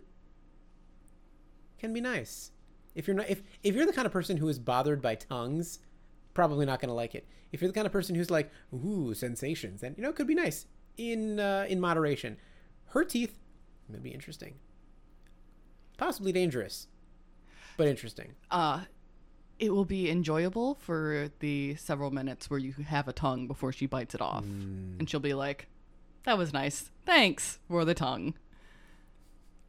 [1.79, 2.51] can be nice.
[2.95, 5.79] If you're not if if you're the kind of person who is bothered by tongues,
[6.35, 7.27] probably not going to like it.
[7.51, 10.27] If you're the kind of person who's like, ooh, sensations, then you know it could
[10.27, 12.37] be nice in uh, in moderation.
[12.87, 13.39] Her teeth
[13.89, 14.55] may be interesting,
[15.97, 16.89] possibly dangerous,
[17.77, 18.33] but interesting.
[18.51, 18.83] Uh,
[19.59, 23.87] it will be enjoyable for the several minutes where you have a tongue before she
[23.87, 25.69] bites it off, and she'll be like,
[26.25, 28.35] "That was nice, thanks for the tongue."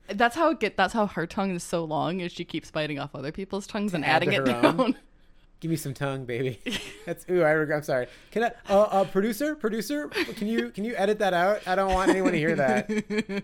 [0.07, 0.75] That's how it get.
[0.77, 3.93] That's how her tongue is so long, is she keeps biting off other people's tongues
[3.93, 4.79] and add adding it her down.
[4.79, 4.95] own.
[5.61, 6.59] Give me some tongue, baby.
[7.05, 7.41] That's ooh.
[7.43, 7.77] I regret.
[7.77, 8.07] I'm sorry.
[8.31, 8.51] Can I?
[8.69, 11.65] Uh, uh, producer, producer, can you can you edit that out?
[11.65, 12.89] I don't want anyone to hear that.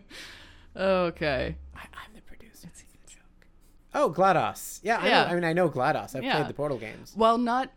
[0.76, 1.56] okay.
[1.76, 2.68] I, I'm the producer.
[2.68, 3.48] It's a joke.
[3.96, 4.80] Oh, Glados.
[4.84, 5.24] Yeah, I, Yeah.
[5.24, 6.16] Know, I mean, I know Glados.
[6.16, 6.36] I've Yeah.
[6.36, 7.14] played the Portal games.
[7.16, 7.72] Well, not,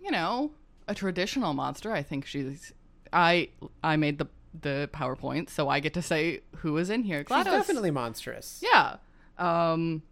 [0.00, 0.52] you know,
[0.88, 1.92] a traditional monster.
[1.92, 2.72] I think she's.
[3.12, 3.50] I
[3.84, 4.26] I made the
[4.58, 7.24] the PowerPoint, so I get to say who is in here.
[7.28, 8.62] She's definitely monstrous.
[8.62, 8.96] Yeah.
[9.38, 10.02] Um,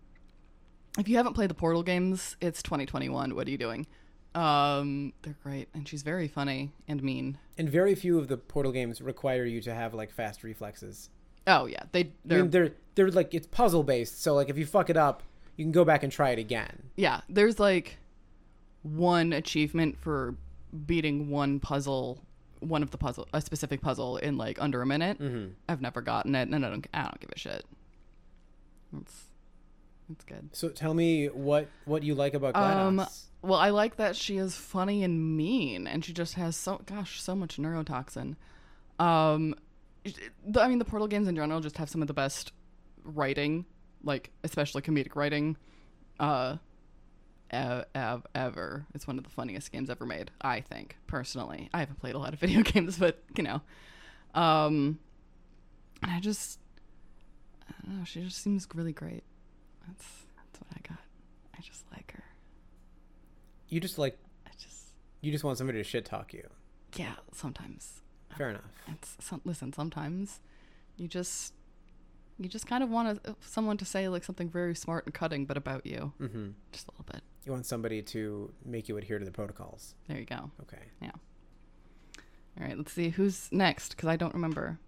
[0.99, 3.35] if you haven't played the Portal games, it's 2021.
[3.35, 3.87] What are you doing?
[4.35, 7.39] Um, they're great, and she's very funny and mean.
[7.59, 11.11] And very few of the Portal games require you to have like fast reflexes.
[11.47, 14.67] Oh yeah, they they're mean, they're they're like it's puzzle based, so like if you
[14.67, 15.23] fuck it up,
[15.57, 16.91] you can go back and try it again.
[16.97, 17.21] yeah.
[17.29, 17.99] There's like
[18.83, 20.37] one achievement for
[20.87, 22.25] beating one puzzle,
[22.61, 25.19] one of the puzzle, a specific puzzle in like under a minute.
[25.19, 25.53] Mm-hmm.
[25.69, 27.65] I've never gotten it, and I don't I don't give a shit.
[29.01, 29.25] It's
[30.11, 30.51] it's good.
[30.53, 32.77] So tell me what what you like about GLaDOS.
[32.77, 33.07] Um,
[33.43, 37.23] Well, I like that she is funny and mean, and she just has so gosh
[37.23, 38.37] so much neurotoxin.
[38.99, 39.55] Um,
[40.57, 42.53] I mean, the Portal games in general just have some of the best
[43.05, 43.65] writing,
[44.03, 45.57] like especially comedic writing,
[46.19, 46.57] uh,
[47.51, 48.87] ev- ev- ever.
[48.95, 51.69] It's one of the funniest games ever made, I think personally.
[51.75, 53.61] I haven't played a lot of video games, but you know,
[54.35, 54.99] um,
[56.03, 56.59] and I just,
[57.69, 58.05] I don't know.
[58.05, 59.23] She just seems really great.
[59.87, 60.05] That's
[60.37, 60.99] that's what I got.
[61.57, 62.25] I just like her.
[63.69, 66.49] you just like I just you just want somebody to shit talk you.
[66.97, 67.15] yeah.
[67.33, 68.01] Sometimes
[68.37, 68.63] Fair enough.
[68.89, 69.73] it's some, listen.
[69.73, 70.41] Sometimes
[70.97, 71.53] you just
[72.39, 75.45] you just kind of want to, someone to say like something very smart and cutting,
[75.45, 77.23] but about you, hmm just a little bit.
[77.45, 79.95] You want somebody to make you adhere to the protocols.
[80.09, 80.51] There you go.
[80.63, 80.83] Okay.
[81.01, 81.11] Yeah.
[82.61, 84.79] All right, let's see who's next because I don't remember.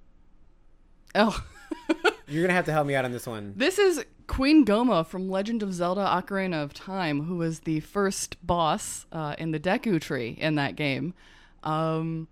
[1.14, 1.42] Oh,
[2.28, 3.52] You're gonna have to help me out on this one.
[3.56, 8.36] this is Queen Gohma from Legend of Zelda: Ocarina of Time, who was the first
[8.46, 11.14] boss uh, in the Deku Tree in that game.
[11.62, 12.28] Um,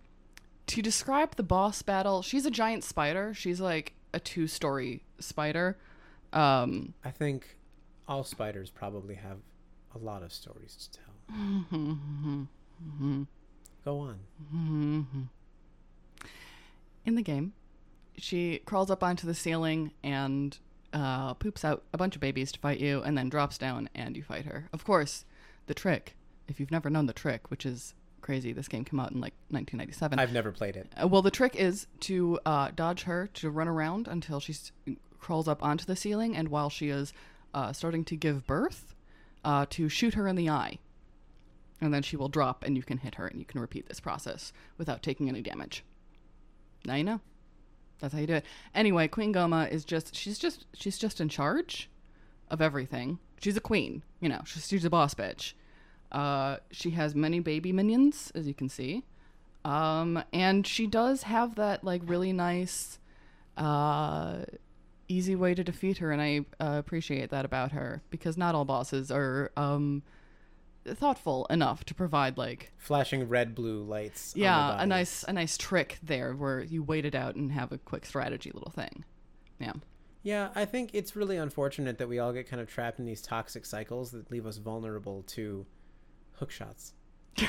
[0.68, 3.35] to describe the boss battle, she's a giant spider.
[3.35, 5.78] She's like a two-story spider.
[6.33, 7.56] Um, I think
[8.09, 9.38] all spiders probably have
[9.94, 12.48] a lot of stories to tell.
[13.85, 15.29] Go on.
[17.07, 17.53] in the game,
[18.16, 20.59] she crawls up onto the ceiling and
[20.92, 24.16] uh, poops out a bunch of babies to fight you, and then drops down and
[24.16, 24.68] you fight her.
[24.72, 25.24] Of course,
[25.66, 26.16] the trick,
[26.48, 29.35] if you've never known the trick, which is crazy, this game came out in like
[29.48, 30.18] 1997.
[30.18, 30.92] I've never played it.
[31.03, 34.72] Uh, well, the trick is to uh, dodge her, to run around until she s-
[35.18, 37.12] crawls up onto the ceiling, and while she is
[37.55, 38.94] uh, starting to give birth,
[39.44, 40.79] uh, to shoot her in the eye.
[41.81, 44.00] And then she will drop, and you can hit her, and you can repeat this
[44.00, 45.83] process without taking any damage.
[46.85, 47.20] Now you know.
[48.00, 48.44] That's how you do it.
[48.74, 51.90] Anyway, Queen Gohma is just she's just she's just in charge
[52.50, 53.18] of everything.
[53.40, 54.40] She's a queen, you know.
[54.44, 55.53] She's, she's a boss bitch.
[56.11, 59.05] Uh, she has many baby minions, as you can see.
[59.64, 62.98] Um, and she does have that like really nice,
[63.57, 64.40] uh,
[65.11, 68.64] easy way to defeat her, and I uh, appreciate that about her because not all
[68.64, 70.03] bosses are um
[70.87, 74.33] thoughtful enough to provide like Flashing red blue lights.
[74.35, 77.79] yeah a nice a nice trick there where you wait it out and have a
[77.79, 79.05] quick strategy little thing.
[79.59, 79.75] Yeah.
[80.23, 83.23] Yeah, I think it's really unfortunate that we all get kind of trapped in these
[83.23, 85.64] toxic cycles that leave us vulnerable to
[86.35, 86.92] hook shots.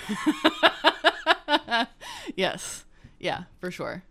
[2.35, 2.85] yes.
[3.19, 4.03] Yeah, for sure.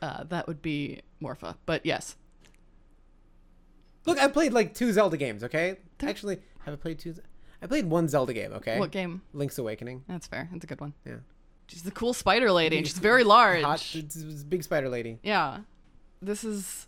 [0.00, 2.16] Uh, that would be Morpha, but yes.
[4.06, 5.44] Look, I played like two Zelda games.
[5.44, 7.14] Okay, actually, have I played two?
[7.62, 8.52] I played one Zelda game.
[8.54, 9.22] Okay, What game?
[9.34, 10.04] Link's Awakening.
[10.08, 10.48] That's fair.
[10.52, 10.94] That's a good one.
[11.04, 11.16] Yeah,
[11.68, 13.62] She's the cool spider lady, she's very large.
[13.62, 15.18] hot, it's, it's a big spider lady.
[15.22, 15.58] Yeah.
[16.22, 16.86] This is.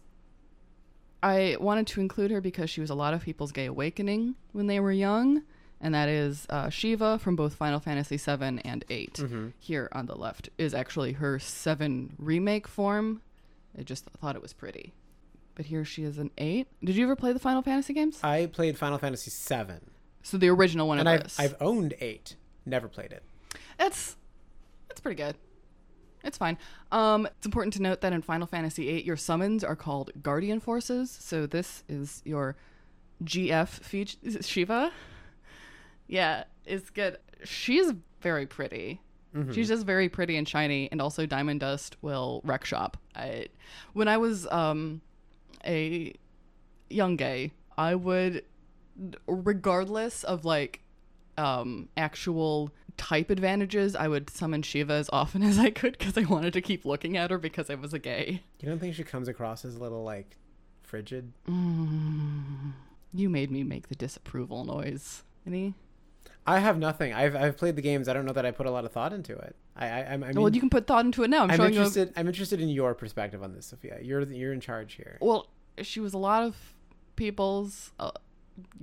[1.22, 4.66] I wanted to include her because she was a lot of people's gay awakening when
[4.66, 5.42] they were young,
[5.81, 9.14] and that is uh, Shiva from both Final Fantasy VII and 8.
[9.14, 9.48] Mm-hmm.
[9.61, 13.22] Here on the left is actually her 7 remake form.
[13.79, 14.94] I just thought it was pretty.
[15.54, 16.66] But here she is an 8.
[16.82, 18.18] Did you ever play the Final Fantasy games?
[18.22, 19.80] I played Final Fantasy VII,
[20.22, 21.38] So the original one and I've this.
[21.38, 22.36] I've owned eight.
[22.64, 23.22] Never played it.
[23.78, 24.16] It's
[24.90, 25.36] it's pretty good.
[26.24, 26.56] It's fine.
[26.92, 30.60] Um, it's important to note that in Final Fantasy VIII, your summons are called Guardian
[30.60, 31.10] Forces.
[31.10, 32.56] So this is your
[33.24, 34.16] GF feature.
[34.22, 34.92] Is Shiva?
[36.06, 37.18] Yeah, it's good.
[37.44, 39.00] She's very pretty.
[39.52, 42.98] She's just very pretty and shiny, and also Diamond Dust will wreck shop.
[43.16, 43.46] I,
[43.94, 45.00] when I was um,
[45.66, 46.14] a
[46.90, 48.44] young gay, I would,
[49.26, 50.80] regardless of like
[51.38, 56.22] um, actual type advantages, I would summon Shiva as often as I could because I
[56.22, 58.42] wanted to keep looking at her because I was a gay.
[58.60, 60.36] You don't think she comes across as a little like
[60.82, 61.32] frigid?
[63.14, 65.22] You made me make the disapproval noise.
[65.46, 65.74] Any?
[66.46, 67.12] I have nothing.
[67.12, 68.08] I've I've played the games.
[68.08, 69.54] I don't know that I put a lot of thought into it.
[69.76, 71.44] I I, I'm- mean, well, you can put thought into it now.
[71.44, 71.78] I'm, I'm showing you.
[71.78, 72.12] interested.
[72.16, 73.98] I'm interested in your perspective on this, Sophia.
[74.02, 75.18] You're the- you're in charge here.
[75.20, 75.48] Well,
[75.82, 76.56] she was a lot of
[77.16, 78.10] people's uh,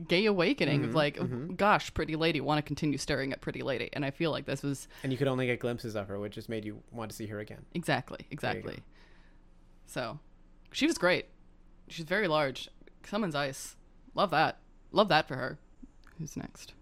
[0.07, 1.57] gay awakening of Mhm, like, mhm.
[1.57, 4.63] gosh, pretty lady, want to continue staring at pretty lady, and I feel like this
[4.63, 7.15] was And you could only get glimpses of her, which just made you want to
[7.17, 7.65] see her again.
[7.73, 8.69] exactly, There you go.
[8.69, 8.83] exactly.
[9.85, 10.19] So,
[10.71, 11.25] she was great.
[11.89, 12.69] She's very large.
[13.03, 13.75] Summons ice.
[14.15, 14.57] Love that.
[14.91, 15.57] Love that for her.
[16.17, 16.73] Who's next?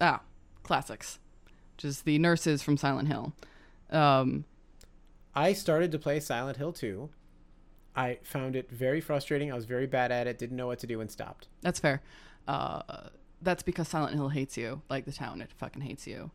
[0.00, 0.20] Ah,
[0.62, 1.18] classics.
[1.76, 3.32] which is the nurses from Silent Hill.
[3.90, 4.44] Um,
[5.34, 7.08] I started to play Silent Hill 2.
[7.94, 9.50] I found it very frustrating.
[9.52, 11.48] I was very bad at it, didn't know what to do, and stopped.
[11.62, 12.02] that's fair.
[12.48, 12.82] Uh,
[13.42, 15.40] that's because Silent Hill hates you, like the town.
[15.40, 16.30] It fucking hates you.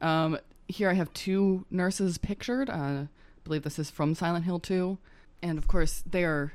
[0.00, 0.38] Um,
[0.68, 2.68] here I have two nurses pictured.
[2.70, 2.72] Uh,
[3.06, 3.08] I
[3.44, 4.98] believe this is from Silent Hill 2,
[5.42, 6.52] and of course they are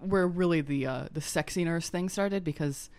[0.00, 2.90] where really the uh, the sexy nurse thing started because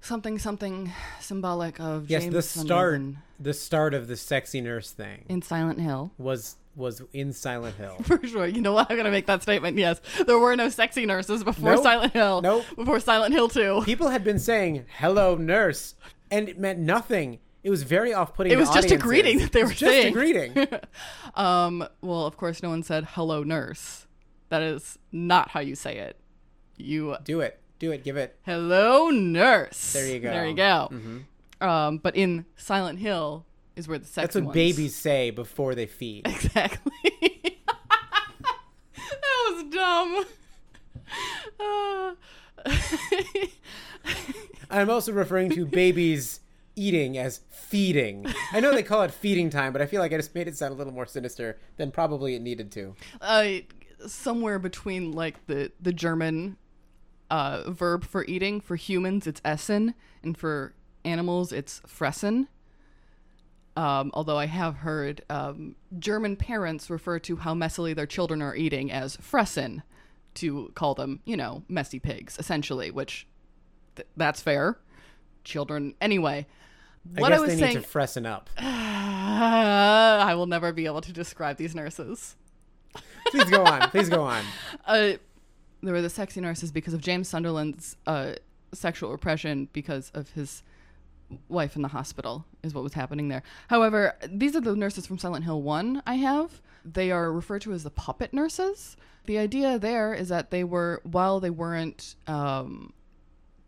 [0.00, 4.90] something something symbolic of Yes, James the start, Sunderland the start of the sexy nurse
[4.90, 6.12] thing in Silent Hill.
[6.18, 7.96] was was in Silent Hill.
[8.04, 8.46] For sure.
[8.46, 8.88] You know what?
[8.88, 9.76] I'm going to make that statement.
[9.76, 10.00] Yes.
[10.26, 11.82] There were no sexy nurses before Nope.
[11.82, 12.40] Silent Hill.
[12.40, 12.64] Nope.
[12.76, 13.82] Before Silent Hill 2.
[13.84, 15.94] People had been saying "Hello, nurse,"
[16.30, 17.40] and it meant nothing.
[17.64, 18.52] It was very off-putting.
[18.52, 19.02] It to was just a audiences.
[19.02, 20.06] greeting that they It were just saying.
[20.08, 20.66] a greeting.
[21.34, 24.06] Um, well, of course, no one said hello, nurse.
[24.48, 26.16] That is not how you say it.
[26.76, 28.36] You, do it, do it, give it.
[28.44, 29.92] hello, nurse.
[29.92, 30.30] There you go.
[30.30, 30.88] There you go.
[30.92, 31.24] Mhm.
[31.66, 33.44] Um, but in Silent Hill
[33.76, 36.26] is where the sex That's what ones- babies say before they feed.
[36.28, 36.92] Exactly.
[38.94, 40.24] that was dumb.
[41.60, 42.14] Uh,
[44.70, 46.40] I'm also referring to babies
[46.76, 48.26] eating as feeding.
[48.52, 50.56] I know they call it feeding time, but I feel like I just made it
[50.56, 52.94] sound a little more sinister than probably it needed to.
[53.20, 53.46] uh,
[54.06, 56.56] somewhere between like the the German
[57.30, 60.74] uh, verb for eating for humans it's essen and for
[61.04, 62.46] animals it's fressen.
[63.76, 68.56] Um, although I have heard um, German parents refer to how messily their children are
[68.56, 69.82] eating as fressen,
[70.34, 72.90] to call them, you know, messy pigs, essentially.
[72.90, 73.26] Which
[73.96, 74.78] th- that's fair.
[75.44, 76.46] Children, anyway.
[77.16, 78.50] I What guess I was they saying, need to fressen up.
[78.58, 82.34] I will never be able to describe these nurses.
[83.30, 83.90] Please go on.
[83.90, 84.42] Please go on.
[84.86, 85.12] uh,
[85.82, 88.32] there were the sexy nurses because of James Sunderland's uh,
[88.72, 90.62] sexual repression because of his
[91.48, 93.42] wife in the hospital is what was happening there.
[93.68, 96.60] However, these are the nurses from Silent Hill 1 I have.
[96.84, 98.96] They are referred to as the puppet nurses.
[99.26, 102.92] The idea there is that they were while they weren't um,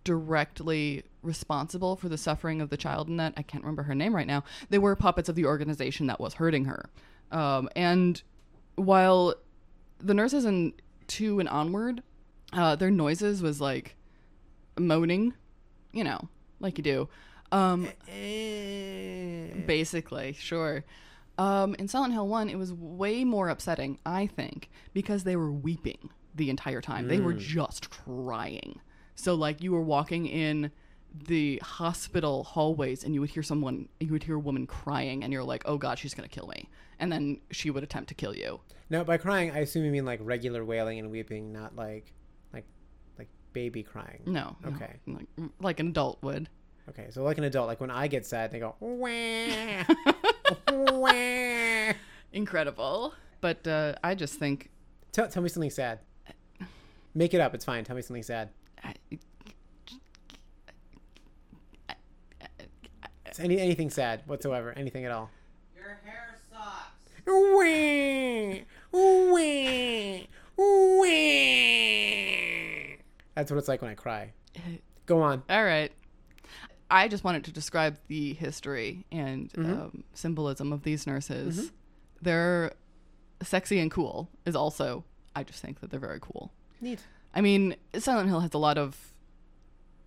[0.04, 4.16] directly responsible for the suffering of the child in that I can't remember her name
[4.16, 4.42] right now.
[4.70, 6.88] They were puppets of the organization that was hurting her.
[7.30, 8.22] Um, and
[8.76, 9.34] while
[9.98, 10.72] the nurses in
[11.10, 12.02] two and onward,
[12.52, 13.96] uh, their noises was like
[14.78, 15.34] moaning,
[15.92, 16.28] you know,
[16.60, 17.08] like you do.
[17.52, 17.88] Um,
[19.66, 20.84] basically, sure.
[21.36, 25.50] Um, in Silent Hill 1, it was way more upsetting, I think, because they were
[25.50, 27.08] weeping the entire time.
[27.08, 28.80] They were just crying.
[29.16, 30.70] So, like, you were walking in
[31.26, 35.32] the hospital hallways and you would hear someone, you would hear a woman crying, and
[35.32, 36.68] you're like, oh god, she's gonna kill me.
[36.98, 38.60] And then she would attempt to kill you.
[38.90, 42.12] Now, by crying, I assume you mean like regular wailing and weeping, not like,
[42.52, 42.66] like,
[43.18, 44.22] like baby crying.
[44.26, 44.56] No.
[44.62, 44.96] no, Okay.
[45.06, 45.26] Like,
[45.60, 46.48] like an adult would.
[46.88, 49.84] Okay, so like an adult, like when I get sad, they go wah,
[50.70, 51.92] wah.
[52.32, 53.14] Incredible.
[53.40, 54.70] But uh, I just think
[55.12, 56.00] Tell, tell me something sad.
[57.14, 57.54] Make it up.
[57.54, 57.84] It's fine.
[57.84, 58.50] Tell me something sad.
[58.84, 58.94] I,
[63.26, 64.72] It's Any anything sad whatsoever.
[64.76, 65.30] Anything at all.
[65.74, 66.66] Your hair sucks.
[67.26, 67.32] Wah,
[68.92, 70.26] wah,
[71.00, 71.06] wah.
[73.34, 74.32] That's what it's like when I cry.
[75.06, 75.42] Go on.
[75.48, 75.92] All right.
[76.90, 81.70] I just wanted to describe the history and um, symbolism of these nurses.
[82.20, 82.72] They're
[83.42, 85.04] sexy and cool, is also,
[85.36, 86.52] I just think that they're very cool.
[86.80, 86.98] Neat.
[87.34, 89.12] I mean, Silent Hill has a lot of,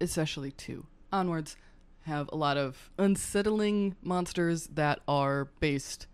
[0.02, 1.56] especially two onwards,
[2.06, 6.08] have a lot of unsettling monsters that are based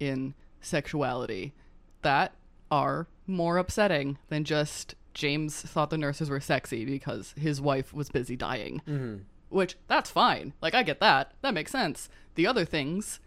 [0.00, 1.54] in sexuality
[2.02, 2.32] that
[2.70, 8.08] are more upsetting than just James thought the nurses were sexy because his wife was
[8.08, 8.82] busy dying.
[8.86, 9.16] Mm-hmm.
[9.48, 10.52] Which, that's fine.
[10.60, 11.32] Like, I get that.
[11.40, 12.08] That makes sense.
[12.34, 13.18] The other things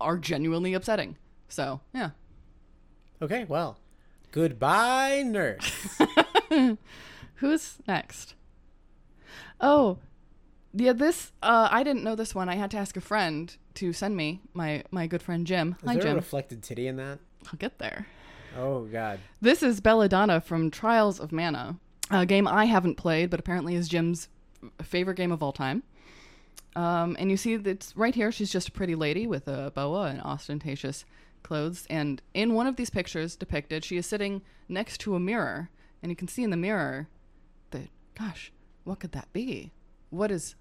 [0.00, 1.16] are genuinely upsetting.
[1.48, 2.10] So, yeah.
[3.22, 3.46] Okay.
[3.48, 3.78] Well,
[4.30, 5.98] goodbye, nurse.
[7.36, 8.34] Who's next?
[9.60, 9.98] Oh,
[10.72, 10.92] yeah.
[10.92, 12.48] This uh, I didn't know this one.
[12.48, 15.76] I had to ask a friend to send me my my good friend Jim.
[15.82, 17.18] Is Hi, there a reflected titty in that?
[17.46, 18.06] I'll get there.
[18.56, 19.20] Oh God.
[19.40, 21.78] This is Belladonna from Trials of Mana,
[22.10, 24.28] a game I haven't played, but apparently is Jim's
[24.82, 25.82] favorite game of all time.
[26.74, 28.30] Um, and you see that's right here.
[28.30, 31.04] She's just a pretty lady with a boa and ostentatious
[31.42, 31.86] clothes.
[31.90, 35.70] And in one of these pictures depicted, she is sitting next to a mirror,
[36.02, 37.08] and you can see in the mirror
[37.70, 37.88] that,
[38.18, 38.52] gosh,
[38.84, 39.72] what could that be?
[40.10, 40.54] What is,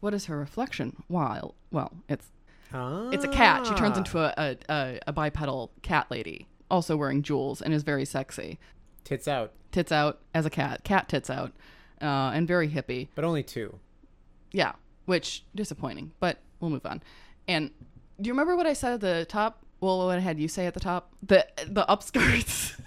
[0.00, 0.96] what is her reflection?
[1.08, 2.26] While, well, it's
[2.72, 3.08] Ah.
[3.10, 3.66] it's a cat.
[3.66, 7.82] She turns into a, a, a, a bipedal cat lady, also wearing jewels and is
[7.82, 8.58] very sexy.
[9.04, 11.52] tits out, Tits out as a cat, cat tits out,
[12.02, 13.08] uh, and very hippie.
[13.14, 13.78] but only two.
[14.52, 14.72] Yeah,
[15.06, 17.02] which disappointing, but we'll move on.
[17.46, 17.70] And
[18.20, 19.62] do you remember what I said at the top?
[19.80, 21.12] Well, what had you say at the top?
[21.22, 22.78] The the upskirts.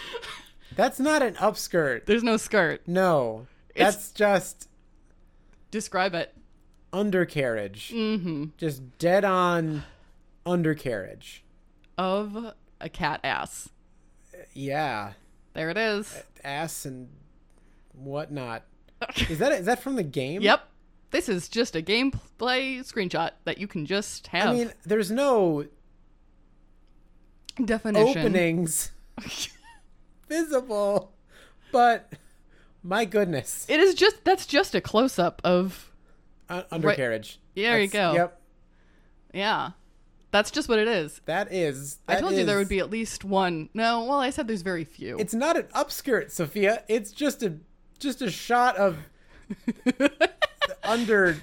[0.76, 2.06] That's not an upskirt.
[2.06, 2.82] There's no skirt.
[2.86, 3.46] No.
[3.74, 4.68] It's- That's just
[5.70, 6.34] Describe it.
[6.92, 7.90] Undercarriage.
[7.94, 8.46] Mm-hmm.
[8.56, 9.84] Just dead on
[10.46, 11.44] undercarriage.
[11.98, 13.68] Of a cat ass.
[14.52, 15.12] Yeah.
[15.52, 16.22] There it is.
[16.44, 17.08] Ass and
[17.92, 18.64] whatnot.
[19.28, 20.42] Is that is that from the game?
[20.42, 20.66] Yep.
[21.10, 24.50] This is just a gameplay screenshot that you can just have.
[24.50, 25.66] I mean, there's no
[27.64, 28.18] definition.
[28.18, 28.92] openings
[30.28, 31.12] visible,
[31.72, 32.12] but
[32.82, 35.89] my goodness, It is just that's just a close up of
[36.50, 37.40] uh, undercarriage.
[37.54, 38.12] There you go.
[38.12, 38.40] Yep,
[39.34, 39.70] yeah.
[40.32, 41.20] That's just what it is.
[41.24, 41.98] that is.
[42.06, 43.68] I that told you there would be at least one.
[43.74, 45.18] No, well, I said there's very few.
[45.18, 46.84] It's not an upskirt, Sophia.
[46.88, 47.54] It's just a
[47.98, 48.98] just a shot of
[49.84, 50.30] the
[50.84, 51.36] under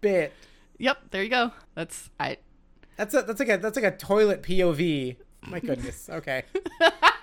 [0.00, 0.32] bit.
[0.78, 1.52] yep, there you go.
[1.74, 2.36] That's I
[2.96, 5.16] That's a that's like a that's like a toilet POV.
[5.46, 6.08] My goodness.
[6.10, 6.44] Okay.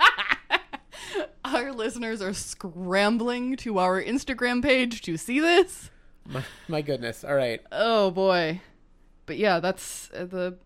[1.54, 5.90] our listeners are scrambling to our Instagram page to see this.
[6.28, 7.24] My, my goodness.
[7.24, 7.62] All right.
[7.72, 8.62] Oh boy.
[9.26, 10.58] But yeah, that's uh, the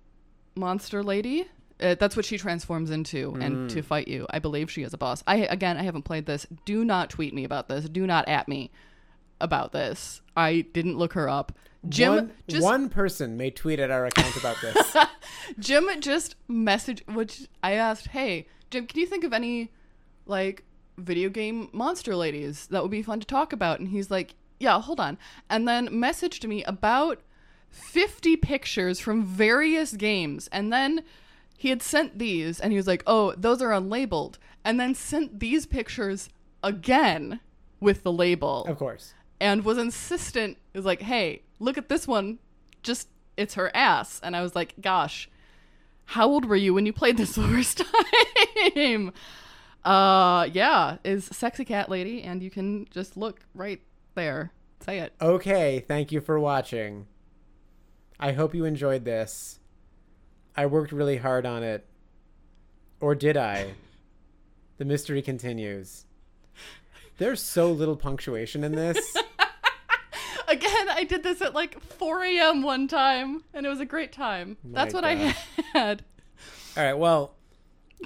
[0.55, 1.47] monster lady.
[1.79, 4.25] Uh, that's what she transforms into and to fight you.
[4.29, 5.23] I believe she is a boss.
[5.27, 6.47] I again, I haven't played this.
[6.63, 7.89] Do not tweet me about this.
[7.89, 8.71] Do not at me
[9.41, 10.21] about this.
[10.37, 11.51] I didn't look her up.
[11.89, 14.95] Jim one, just one person may tweet at our account about this.
[15.59, 19.69] Jim just messaged which I asked, "Hey, Jim, can you think of any
[20.25, 20.63] like
[20.97, 24.79] video game monster ladies that would be fun to talk about?" And he's like, "Yeah,
[24.81, 25.17] hold on."
[25.49, 27.21] And then messaged me about
[27.69, 31.03] 50 pictures from various games and then
[31.57, 35.39] he had sent these and he was like, "Oh, those are unlabeled." And then sent
[35.39, 36.29] these pictures
[36.63, 37.39] again
[37.79, 39.13] with the label of course.
[39.39, 40.57] and was insistent.
[40.73, 42.39] It was like, "Hey, look at this one.
[42.83, 45.29] Just it's her ass." And I was like, "Gosh,
[46.05, 47.81] how old were you when you played this the first
[48.75, 49.11] time?"
[49.85, 53.79] Uh, yeah, is sexy cat lady, and you can just look right
[54.15, 54.51] there.
[54.83, 55.13] Say it.
[55.21, 57.05] Okay, thank you for watching.
[58.19, 59.59] I hope you enjoyed this.
[60.55, 61.85] I worked really hard on it.
[62.99, 63.73] Or did I?
[64.77, 66.03] The mystery continues.
[67.17, 69.15] There's so little punctuation in this.
[70.49, 72.61] Again, I did this at like 4 a.m.
[72.61, 74.57] one time, and it was a great time.
[74.65, 75.33] That's what I
[75.73, 76.03] had.
[76.75, 77.35] All right, well,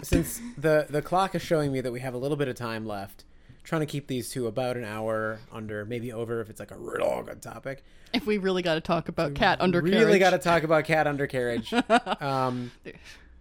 [0.03, 2.85] since the the clock is showing me that we have a little bit of time
[2.85, 3.25] left,
[3.63, 6.77] trying to keep these to about an hour under, maybe over if it's like a
[6.77, 7.83] real good topic.
[8.13, 11.05] If we really got to talk about cat undercarriage, Really got to talk about cat
[11.05, 11.71] undercarriage.
[12.19, 12.71] um,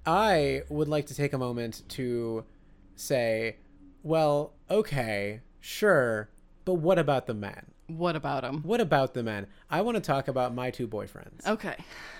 [0.04, 2.44] I would like to take a moment to
[2.96, 3.56] say,
[4.02, 6.28] well, okay, sure,
[6.64, 7.72] but what about the men?
[7.88, 8.60] What about them?
[8.64, 9.46] What about the men?
[9.70, 11.46] I want to talk about my two boyfriends.
[11.46, 11.76] Okay,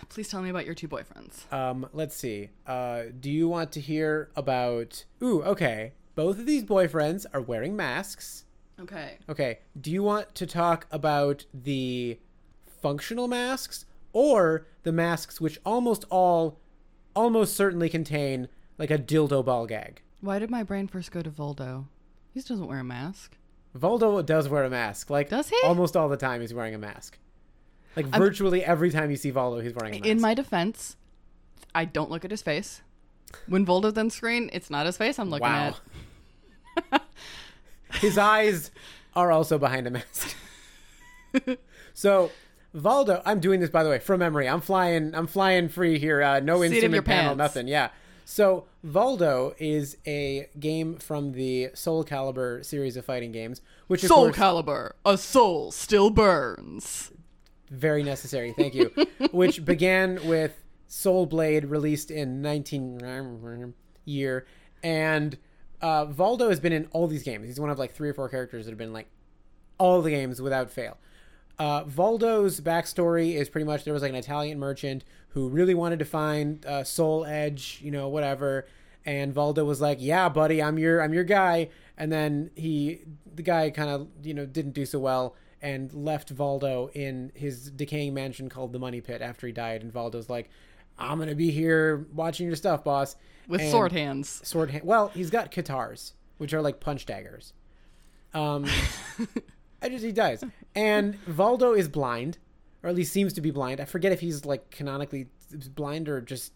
[0.09, 1.51] please tell me about your two boyfriends.
[1.53, 2.51] Um, let's see.
[2.67, 5.05] Uh, do you want to hear about?
[5.23, 5.93] Ooh, okay.
[6.15, 8.45] Both of these boyfriends are wearing masks.
[8.81, 9.19] Okay.
[9.29, 9.61] Okay.
[9.81, 12.19] Do you want to talk about the
[12.67, 16.59] functional masks or the masks which almost all,
[17.15, 18.49] almost certainly contain
[18.79, 20.03] like a dildo ball gag?
[20.21, 21.87] Why did my brain first go to Voldo?
[22.35, 23.37] He doesn't wear a mask.
[23.77, 25.11] Voldo does wear a mask.
[25.11, 25.59] Like Does he?
[25.65, 27.19] Almost all the time he's wearing a mask.
[27.97, 30.09] Like virtually every time you see Voldo, he's wearing a mask.
[30.09, 30.97] In my defense,
[31.75, 32.83] I don't look at his face.
[33.47, 35.75] When Voldo's on screen, it's not his face I'm looking wow.
[36.93, 37.03] at.
[37.95, 38.71] his eyes
[39.15, 40.37] are also behind a mask.
[41.95, 42.31] so
[42.75, 44.49] Voldo, I'm doing this by the way from memory.
[44.49, 45.15] I'm flying.
[45.15, 46.23] I'm flying free here.
[46.23, 47.39] Uh, no Seat instrument panel, pants.
[47.39, 47.69] nothing.
[47.69, 47.91] Yeah.
[48.31, 54.27] So Voldo is a game from the Soul Calibur series of fighting games, which Soul
[54.27, 57.11] course Calibur, a soul still burns.
[57.71, 58.53] very necessary.
[58.53, 58.93] Thank you.
[59.33, 63.73] which began with Soul Blade, released in 19
[64.05, 64.47] year,
[64.83, 65.39] and
[65.81, 67.47] uh, Voldo has been in all these games.
[67.47, 69.09] He's one of like three or four characters that have been like
[69.79, 70.99] all the games without fail.
[71.59, 75.99] Uh, Voldo's backstory is pretty much there was like an Italian merchant who really wanted
[75.99, 78.67] to find uh, Soul Edge, you know, whatever.
[79.05, 83.01] And Voldo was like, "Yeah, buddy, I'm your I'm your guy." And then he,
[83.35, 87.71] the guy, kind of you know didn't do so well and left Voldo in his
[87.71, 89.83] decaying mansion called the Money Pit after he died.
[89.83, 90.51] And Voldo's like,
[90.99, 93.17] "I'm gonna be here watching your stuff, boss."
[93.49, 94.47] With And- sword hands.
[94.47, 94.85] sword hand.
[94.85, 97.53] Well, he's got katars, which are like punch daggers.
[98.35, 98.67] Um,
[99.81, 100.43] I just he dies,
[100.75, 102.39] and Voldo is blind,
[102.83, 103.81] or at least seems to be blind.
[103.81, 105.29] I forget if he's like canonically
[105.75, 106.53] blind or just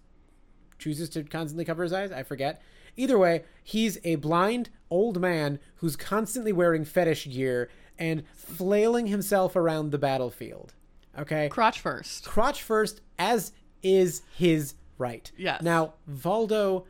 [0.78, 2.10] chooses to constantly cover his eyes.
[2.12, 2.60] I forget.
[2.96, 9.56] Either way, he's a blind old man who's constantly wearing fetish gear and flailing himself
[9.56, 10.74] around the battlefield.
[11.18, 12.24] Okay, Crotch first.
[12.24, 13.52] crotch first, as
[13.82, 15.30] is his right.
[15.36, 15.62] Yes.
[15.62, 16.84] Now, Voldo,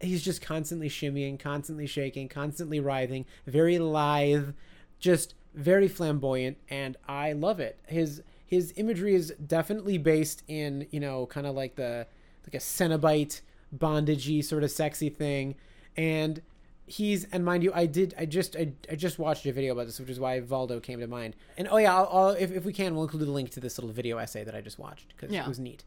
[0.00, 4.50] he's just constantly shimmying, constantly shaking, constantly writhing, very lithe,
[4.98, 7.78] just very flamboyant, and I love it.
[7.86, 12.06] His his imagery is definitely based in you know kind of like the
[12.46, 13.40] like a Cenobite
[13.76, 15.54] bondagey sort of sexy thing,
[15.96, 16.42] and
[16.86, 19.86] he's and mind you i did i just I, I just watched a video about
[19.86, 22.66] this which is why voldo came to mind and oh yeah I'll, I'll if, if
[22.66, 25.08] we can we'll include a link to this little video essay that i just watched
[25.16, 25.44] because Yeah.
[25.44, 25.82] it was neat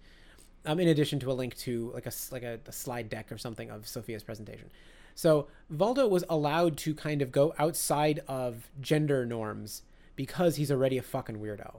[0.66, 3.38] um, in addition to a link to like a like a, a slide deck or
[3.38, 4.72] something of sophia's presentation
[5.18, 9.82] so voldo was allowed to kind of go outside of gender norms
[10.16, 11.78] because he's already a fucking weirdo.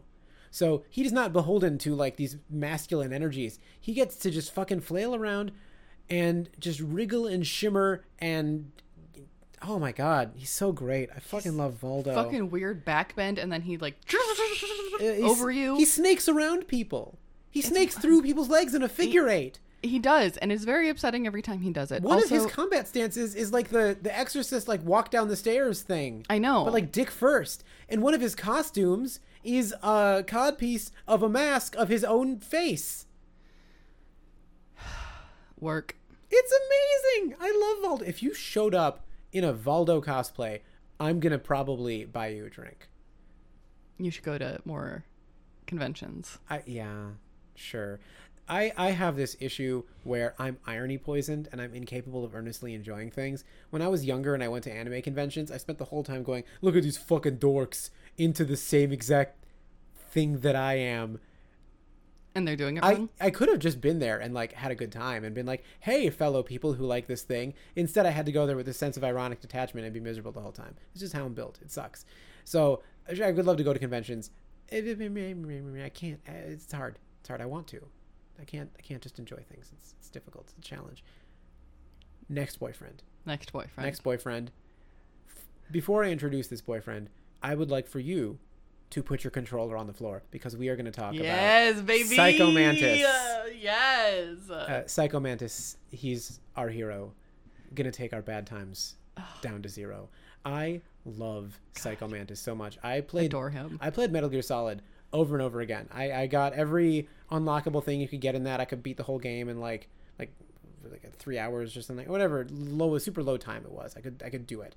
[0.50, 3.60] So he is not beholden to like these masculine energies.
[3.80, 5.52] He gets to just fucking flail around
[6.10, 8.72] and just wriggle and shimmer and
[9.62, 11.08] oh my god he's so great.
[11.14, 12.14] I fucking love voldo.
[12.14, 13.98] Fucking weird backbend, and then he like
[15.00, 15.76] Uh, over you.
[15.76, 17.20] he snakes around people.
[17.52, 21.26] He snakes through people's legs in a figure eight He does, and it's very upsetting
[21.26, 22.02] every time he does it.
[22.02, 25.36] one also, of his combat stances is like the the exorcist like walk down the
[25.36, 26.64] stairs thing I know.
[26.64, 31.76] but like dick first and one of his costumes is a codpiece of a mask
[31.76, 33.06] of his own face
[35.60, 35.96] work.
[36.30, 37.36] It's amazing.
[37.40, 38.08] I love Voldo.
[38.08, 40.60] If you showed up in a Voldo cosplay,
[41.00, 42.88] I'm gonna probably buy you a drink.
[43.96, 45.04] You should go to more
[45.66, 46.38] conventions.
[46.50, 47.10] I yeah,
[47.54, 48.00] sure.
[48.48, 53.10] I I have this issue where I'm irony poisoned and I'm incapable of earnestly enjoying
[53.10, 53.44] things.
[53.70, 56.22] When I was younger and I went to anime conventions, I spent the whole time
[56.22, 59.44] going, "Look at these fucking dorks into the same exact
[60.10, 61.20] thing that I am."
[62.34, 63.08] And they're doing it I, wrong.
[63.20, 65.64] I could have just been there and like had a good time and been like,
[65.80, 67.54] hey, fellow people who like this thing.
[67.74, 70.30] Instead, I had to go there with a sense of ironic detachment and be miserable
[70.30, 70.76] the whole time.
[70.92, 71.58] It's just how I'm built.
[71.62, 72.04] It sucks.
[72.44, 74.30] So I would love to go to conventions.
[74.70, 74.80] I
[75.88, 76.20] can't.
[76.26, 76.98] It's hard.
[77.20, 77.40] It's hard.
[77.40, 77.80] I want to.
[78.40, 78.70] I can't.
[78.78, 79.70] I can't just enjoy things.
[79.72, 80.52] It's, it's difficult.
[80.56, 81.02] It's a challenge.
[82.28, 83.02] Next boyfriend.
[83.26, 83.86] Next boyfriend.
[83.86, 84.50] Next boyfriend.
[85.70, 87.10] Before I introduce this boyfriend,
[87.42, 88.38] I would like for you
[88.90, 91.80] to put your controller on the floor because we are going to talk about Yes,
[91.82, 92.16] baby.
[92.16, 93.04] Psycho Mantis.
[93.04, 94.48] Uh, yes.
[94.50, 97.12] uh, Psycho Mantis, he's our hero.
[97.74, 98.96] Gonna take our bad times
[99.42, 100.08] down to zero.
[100.42, 102.78] I love Psycho Mantis so much.
[102.82, 103.78] I played Adore him.
[103.82, 104.80] I played Metal Gear Solid
[105.12, 105.88] over and over again.
[105.92, 108.60] I, I got every unlockable thing you could get in that.
[108.60, 109.88] I could beat the whole game in like
[110.18, 110.32] like
[110.90, 112.08] like three hours or something.
[112.08, 113.94] Whatever low super low time it was.
[113.96, 114.74] I could I could do it,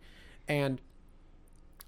[0.47, 0.79] and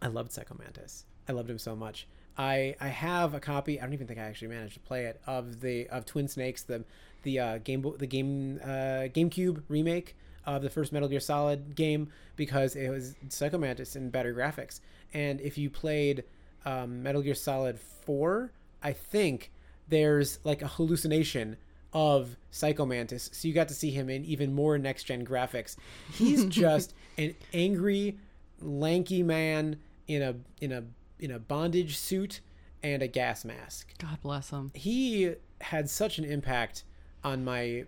[0.01, 1.05] I loved Psycho Mantis.
[1.27, 2.07] I loved him so much.
[2.37, 3.79] I I have a copy.
[3.79, 6.63] I don't even think I actually managed to play it of the of Twin Snakes,
[6.63, 6.83] the
[7.23, 10.15] the uh, game the game uh, GameCube remake
[10.45, 14.81] of the first Metal Gear Solid game because it was Psycho Mantis in better graphics.
[15.13, 16.23] And if you played
[16.65, 18.51] um, Metal Gear Solid Four,
[18.81, 19.51] I think
[19.87, 21.57] there's like a hallucination
[21.93, 25.75] of Psycho Mantis, so you got to see him in even more next gen graphics.
[26.11, 28.17] He's just an angry,
[28.59, 30.83] lanky man in a in a
[31.19, 32.41] in a bondage suit
[32.81, 33.93] and a gas mask.
[33.99, 34.71] God bless him.
[34.73, 36.83] He had such an impact
[37.23, 37.85] on my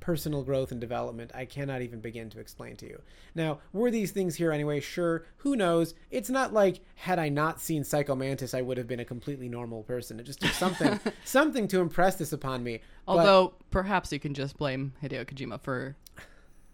[0.00, 3.00] personal growth and development I cannot even begin to explain to you.
[3.34, 4.80] Now, were these things here anyway?
[4.80, 5.94] Sure, who knows?
[6.10, 9.48] It's not like had I not seen Psycho Mantis I would have been a completely
[9.48, 10.18] normal person.
[10.20, 12.80] It just took something something to impress this upon me.
[13.06, 15.96] But Although perhaps you can just blame Hideo Kojima for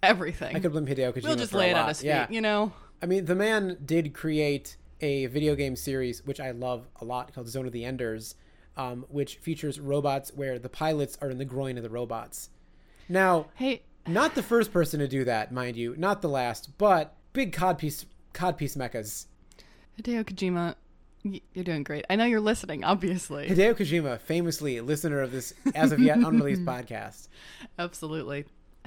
[0.02, 0.54] everything.
[0.56, 1.82] I could blame Hideo Kojima we'll just lay it lot.
[1.82, 2.26] on his feet, Yeah.
[2.30, 2.72] you know.
[3.02, 7.34] I mean, the man did create a video game series, which I love a lot,
[7.34, 8.34] called Zone of the Enders,
[8.76, 12.50] um, which features robots where the pilots are in the groin of the robots.
[13.08, 17.14] Now, Hey, not the first person to do that, mind you, not the last, but
[17.32, 19.26] big codpiece codpiece mechas.
[20.00, 20.74] Hideo Kojima,
[21.22, 22.04] you're doing great.
[22.10, 23.48] I know you're listening, obviously.
[23.48, 27.28] Hideo Kojima, famously listener of this as of yet unreleased podcast.
[27.78, 28.44] Absolutely.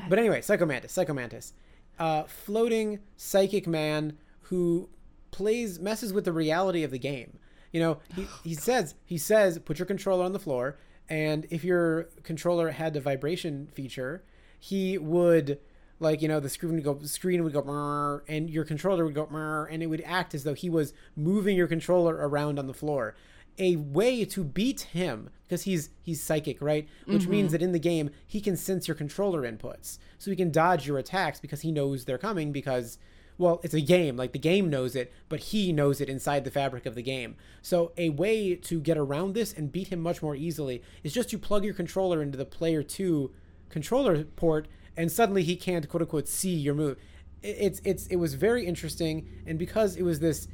[0.09, 1.53] But anyway, Psycho Mantis, Psychomantis,
[1.97, 4.89] uh, floating psychic man who
[5.31, 7.39] plays messes with the reality of the game.
[7.71, 10.77] You know, he, he says he says put your controller on the floor,
[11.09, 14.23] and if your controller had the vibration feature,
[14.59, 15.59] he would
[15.99, 19.25] like you know the screen would go screen would go and your controller would go
[19.69, 23.15] and it would act as though he was moving your controller around on the floor.
[23.59, 26.87] A way to beat him because he's he's psychic right?
[27.05, 27.31] Which mm-hmm.
[27.31, 29.97] means that in the game he can sense your controller inputs.
[30.17, 32.99] So he can dodge your attacks because he knows they're coming because
[33.37, 36.51] well it's a game like the game knows it but he knows it inside the
[36.51, 40.21] fabric of the game so a way to get around this and beat him much
[40.21, 43.31] more easily is just to plug your controller into the player 2
[43.69, 46.97] controller port and suddenly he can't quote unquote see your move
[47.43, 50.47] It- it's it's it was very interesting and because it was this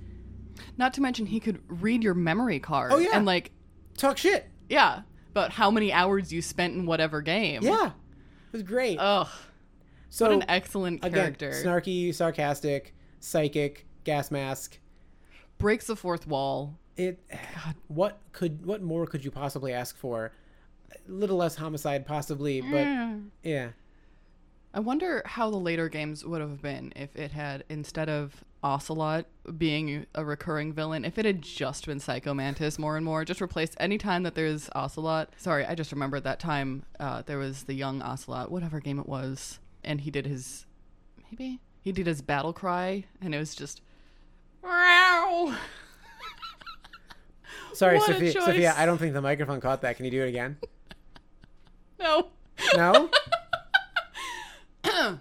[0.77, 3.11] Not to mention he could read your memory card Oh, yeah.
[3.13, 3.51] and like
[3.97, 4.47] talk shit.
[4.69, 7.61] Yeah, about how many hours you spent in whatever game.
[7.63, 8.97] Yeah, it was great.
[8.99, 9.27] Ugh,
[10.13, 11.49] so what an excellent again, character.
[11.49, 14.77] snarky, sarcastic, psychic, gas mask.
[15.57, 16.77] Breaks the fourth wall.
[16.95, 17.19] It.
[17.87, 20.31] What could what more could you possibly ask for?
[20.91, 22.87] A little less homicide, possibly, but
[23.41, 23.69] yeah.
[24.71, 29.25] I wonder how the later games would have been if it had instead of Ocelot
[29.57, 33.41] being a recurring villain, if it had just been Psycho Mantis more and more, just
[33.41, 35.33] replaced any time that there's Ocelot.
[35.37, 39.07] Sorry, I just remembered that time uh, there was the young Ocelot, whatever game it
[39.07, 40.65] was, and he did his
[41.31, 43.81] maybe he did his battle cry, and it was just
[44.63, 45.55] wow.
[47.73, 48.31] Sorry, What Sophia.
[48.33, 49.95] Sophia, I don't think the microphone caught that.
[49.97, 50.57] Can you do it again?
[51.99, 52.27] No.
[52.75, 53.09] No.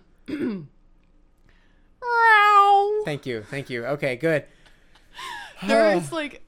[3.05, 3.43] Thank you.
[3.43, 3.85] Thank you.
[3.87, 4.45] Okay, good.
[5.67, 6.43] There is like,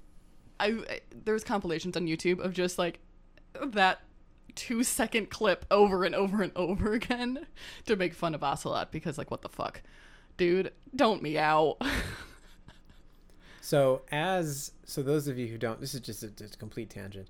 [0.60, 3.00] I I- there's compilations on YouTube of just like
[3.62, 4.00] that
[4.54, 7.46] two second clip over and over and over again
[7.86, 9.82] to make fun of Ocelot because like what the fuck,
[10.36, 11.76] dude, don't meow.
[13.60, 16.90] So as so those of you who don't, this is just a, just a complete
[16.90, 17.28] tangent.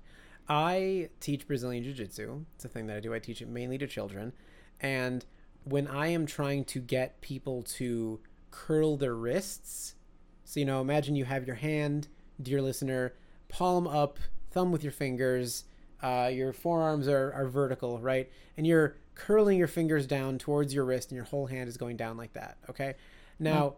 [0.49, 2.43] I teach Brazilian Jiu-Jitsu.
[2.55, 3.13] It's a thing that I do.
[3.13, 4.33] I teach it mainly to children,
[4.81, 5.25] and
[5.63, 8.19] when I am trying to get people to
[8.51, 9.95] curl their wrists,
[10.43, 12.09] so you know, imagine you have your hand,
[12.41, 13.13] dear listener,
[13.47, 14.19] palm up,
[14.51, 15.63] thumb with your fingers,
[16.05, 20.85] uh, your forearms are, are vertical, right, and you're curling your fingers down towards your
[20.85, 22.57] wrist, and your whole hand is going down like that.
[22.69, 22.93] Okay,
[23.39, 23.75] now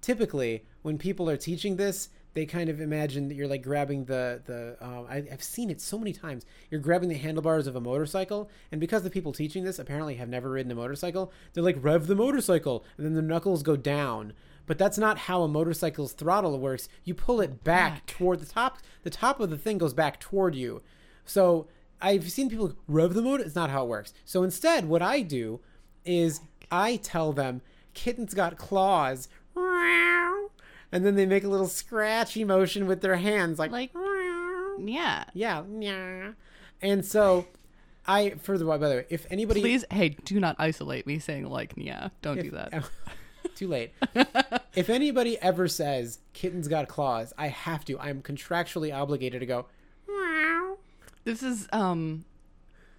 [0.00, 4.40] typically when people are teaching this they kind of imagine that you're like grabbing the
[4.46, 6.44] the um, I, i've seen it so many times.
[6.70, 10.28] You're grabbing the handlebars of a motorcycle and because the people teaching this apparently have
[10.28, 14.32] never ridden a motorcycle they're like rev the motorcycle and then the knuckles go down.
[14.64, 16.88] But that's not how a motorcycle's throttle works.
[17.04, 18.06] You pull it back, Back.
[18.06, 20.82] toward the top the top of the thing goes back toward you
[21.24, 21.66] so
[22.00, 25.20] i've seen people rev the motor it's not how it works so instead what i
[25.22, 25.60] do
[26.04, 27.60] is i tell them
[27.94, 29.28] kittens got claws
[30.94, 33.92] and then they make a little scratchy motion with their hands like, Like-
[34.78, 35.24] yeah.
[35.34, 36.32] yeah yeah.
[36.80, 37.46] and so
[38.06, 41.72] i further by the way if anybody Please, hey, do not isolate me saying like
[41.76, 42.08] yeah.
[42.20, 42.84] Don't do if- that.
[43.54, 43.92] too late
[44.74, 49.66] if anybody ever says kittens got claws i have to i'm contractually obligated to go
[51.24, 52.24] This is um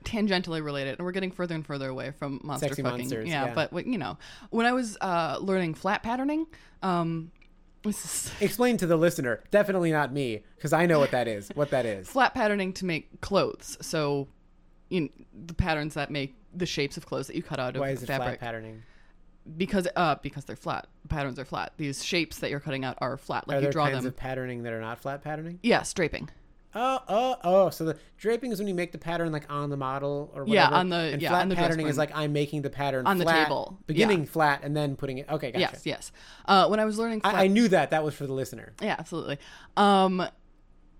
[0.04, 3.00] tangentially related, and we're getting further and further away from monster Sexy fucking.
[3.00, 3.54] monsters, yeah, yeah.
[3.54, 4.18] but you know,
[4.50, 6.46] when I was uh, learning flat patterning,
[6.82, 7.32] um,
[7.86, 11.70] is explain to the listener definitely not me because i know what that is what
[11.72, 13.78] that is flat patterning to make clothes.
[13.82, 14.28] So,
[14.90, 15.10] you know,
[15.46, 18.04] the patterns that make the shapes of clothes that you cut out of why is
[18.04, 18.84] it fabric flat patterning
[19.58, 20.88] because uh because they're flat.
[21.10, 21.74] Patterns are flat.
[21.78, 23.48] These shapes that you're cutting out are flat.
[23.48, 24.08] Like are you draw kinds them.
[24.08, 26.30] of patterning that are not flat patterning yeah, draping.
[26.76, 27.70] Oh, oh, oh!
[27.70, 30.56] So the draping is when you make the pattern like on the model or whatever.
[30.74, 33.06] Yeah, on the- and yeah, flat on the patterning is like I'm making the pattern
[33.06, 33.78] On the table.
[33.86, 34.26] beginning Yeah.
[34.30, 35.30] flat and then putting it.
[35.30, 35.60] Okay, gotcha.
[35.74, 36.12] Yes, yes.
[36.46, 37.92] Uh, when I was learning flat I, I knew that.
[37.92, 39.38] That was for the listener, Yeah, absolutely.
[39.78, 40.26] Um,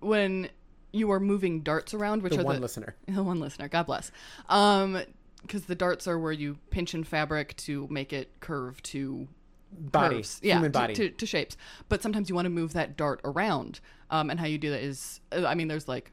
[0.00, 0.48] when
[0.92, 2.94] you are moving darts around, which the are one the listener.
[3.08, 4.12] the one listener, God bless.
[4.48, 5.00] Um,
[5.42, 9.28] because the darts are where you pinch in fabric to make it curve to
[9.78, 10.40] Body, curves.
[10.42, 10.94] yeah, human to- body.
[10.94, 11.56] to, to shapes.
[11.88, 13.80] But sometimes you want to move that dart around.
[14.10, 16.12] Um, and how you do that is, uh, I mean, there's like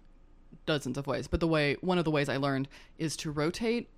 [0.65, 3.89] dozens of ways, but the way one of the ways I learned is to rotate.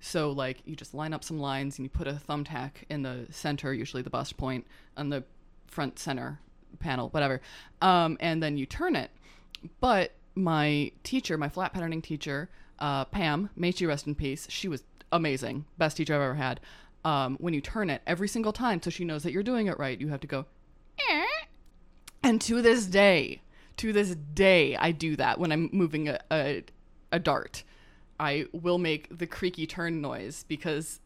[0.00, 3.26] So like you just line up some lines and you put a thumbtack in the
[3.30, 4.66] center, usually the bust point
[4.96, 5.24] on the
[5.66, 6.40] front center
[6.80, 7.40] panel, whatever.
[7.80, 9.10] Um, and then you turn it.
[9.80, 14.46] But my teacher, my flat patterning teacher, uh, Pam, may she rest in peace.
[14.50, 16.60] She was amazing, best teacher I've ever had.
[17.04, 19.78] Um, when you turn it every single time, so she knows that you're doing it
[19.78, 20.46] right, you have to go.
[21.10, 21.26] "Eh."
[22.22, 23.42] And to this day,
[23.78, 26.62] to this day, I do that when I'm moving a, a,
[27.10, 27.64] a dart.
[28.20, 31.00] I will make the creaky turn noise because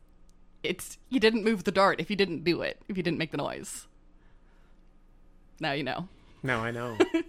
[0.62, 3.30] it's you didn't move the dart if you didn't do it, if you didn't make
[3.30, 3.86] the noise.
[5.60, 6.08] Now you know.
[6.42, 6.98] Now I know.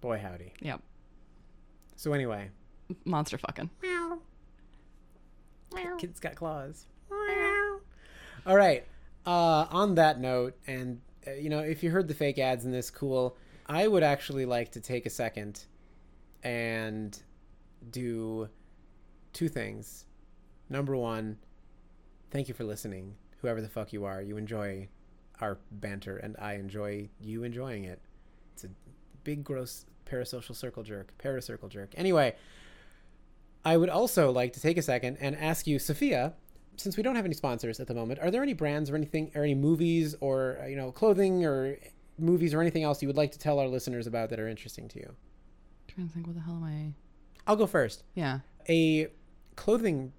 [0.00, 0.52] Boy, howdy.
[0.60, 0.80] Yep.
[1.96, 2.50] So anyway,
[3.04, 3.70] Monster fucking.
[5.98, 6.86] Kids got claws.
[8.46, 8.84] All right.
[9.26, 12.70] Uh, on that note, and uh, you know, if you heard the fake ads in
[12.70, 13.36] this, cool.
[13.66, 15.64] I would actually like to take a second
[16.42, 17.20] and
[17.90, 18.48] do
[19.34, 20.06] two things.
[20.70, 21.36] Number one,
[22.30, 23.14] thank you for listening.
[23.42, 24.88] Whoever the fuck you are, you enjoy
[25.40, 28.00] our banter, and I enjoy you enjoying it.
[28.54, 28.70] It's a
[29.24, 31.92] big, gross parasocial circle jerk, paracircle jerk.
[31.96, 32.34] Anyway,
[33.64, 36.34] I would also like to take a second and ask you, Sophia,
[36.76, 39.30] since we don't have any sponsors at the moment, are there any brands or anything,
[39.34, 41.76] or any movies, or uh, you know, clothing or
[42.18, 44.88] movies or anything else you would like to tell our listeners about that are interesting
[44.88, 45.14] to you?
[45.98, 46.26] trying to think.
[46.26, 46.92] What the hell am I?
[47.46, 48.04] I'll go first.
[48.14, 48.40] Yeah.
[48.68, 49.08] A
[49.56, 50.12] clothing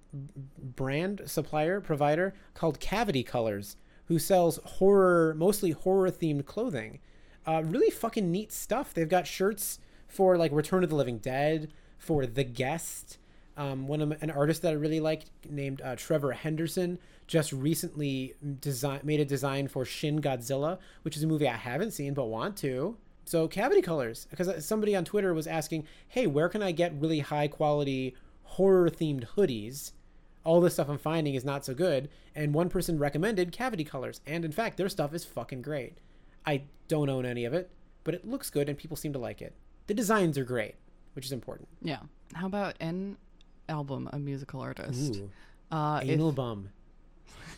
[0.58, 3.76] brand supplier provider called Cavity Colors,
[4.06, 7.00] who sells horror, mostly horror themed clothing.
[7.46, 8.92] Uh, really fucking neat stuff.
[8.92, 13.18] They've got shirts for like Return of the Living Dead, for The Guest.
[13.60, 18.34] Um, one of an artist that I really liked named uh, Trevor Henderson just recently
[18.58, 22.24] design made a design for Shin Godzilla, which is a movie I haven't seen but
[22.24, 22.96] want to.
[23.26, 27.18] So Cavity Colors, because somebody on Twitter was asking, "Hey, where can I get really
[27.18, 29.92] high quality horror themed hoodies?"
[30.42, 34.22] All the stuff I'm finding is not so good, and one person recommended Cavity Colors,
[34.26, 35.98] and in fact, their stuff is fucking great.
[36.46, 37.70] I don't own any of it,
[38.04, 39.52] but it looks good and people seem to like it.
[39.86, 40.76] The designs are great,
[41.12, 41.68] which is important.
[41.82, 42.00] Yeah.
[42.32, 43.18] How about an
[43.70, 45.16] album, a musical artist?
[45.16, 45.30] Ooh,
[45.70, 46.70] Uh, if, bum.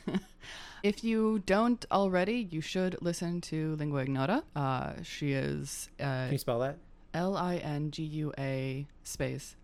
[0.83, 4.45] if you don't already, you should listen to Lingua Ignota.
[4.55, 6.77] Uh, she is uh, Can you spell that?
[7.15, 9.57] L I N G U A space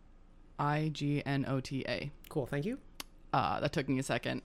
[0.59, 2.11] I G N O T A.
[2.29, 2.79] Cool, thank you.
[3.33, 4.43] Uh, that took me a second.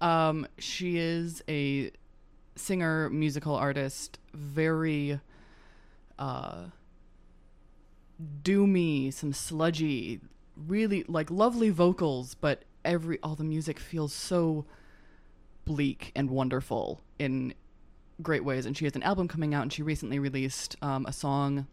[0.00, 1.90] Um, she is a
[2.56, 5.20] singer, musical artist, very
[6.18, 6.64] uh,
[8.42, 10.20] doomy, some sludgy,
[10.66, 14.64] really like lovely vocals, but every all the music feels so
[15.64, 17.54] bleak and wonderful in
[18.22, 18.66] great ways.
[18.66, 21.66] And she has an album coming out, and she recently released um, a song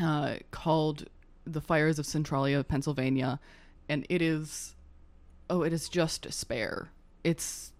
[0.00, 1.06] uh, called
[1.44, 3.40] "The Fires of Centralia, Pennsylvania,"
[3.88, 4.74] and it is
[5.50, 6.90] oh, it is just despair.
[7.22, 7.72] It's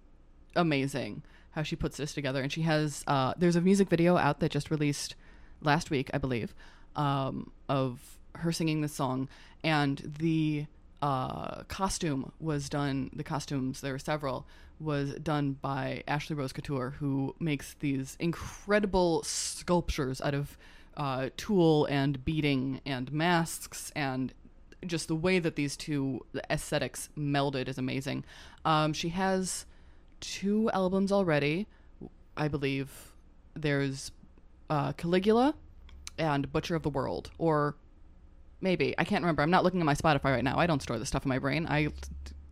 [0.56, 4.40] amazing how she puts this together, and she has uh, there's a music video out
[4.40, 5.14] that just released
[5.60, 6.54] last week, I believe,
[6.96, 9.28] um, of her singing this song,
[9.62, 10.66] and the
[11.02, 13.10] uh, costume was done.
[13.14, 14.46] The costumes there were several
[14.80, 20.58] was done by Ashley Rose Couture, who makes these incredible sculptures out of
[20.96, 24.32] uh, tulle and beading and masks and
[24.86, 28.24] just the way that these two aesthetics melded is amazing.
[28.64, 29.64] Um, she has
[30.20, 31.66] two albums already,
[32.36, 33.12] I believe.
[33.54, 34.10] There's
[34.68, 35.54] uh, Caligula
[36.18, 37.76] and Butcher of the World, or
[38.64, 39.42] maybe I can't remember.
[39.42, 40.58] I'm not looking at my Spotify right now.
[40.58, 41.66] I don't store this stuff in my brain.
[41.68, 41.92] I t-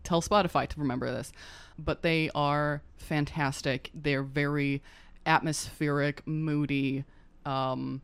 [0.05, 1.33] tell Spotify to remember this,
[1.79, 3.91] but they are fantastic.
[3.93, 4.83] They're very
[5.27, 7.05] atmospheric, moody.
[7.45, 8.03] Um,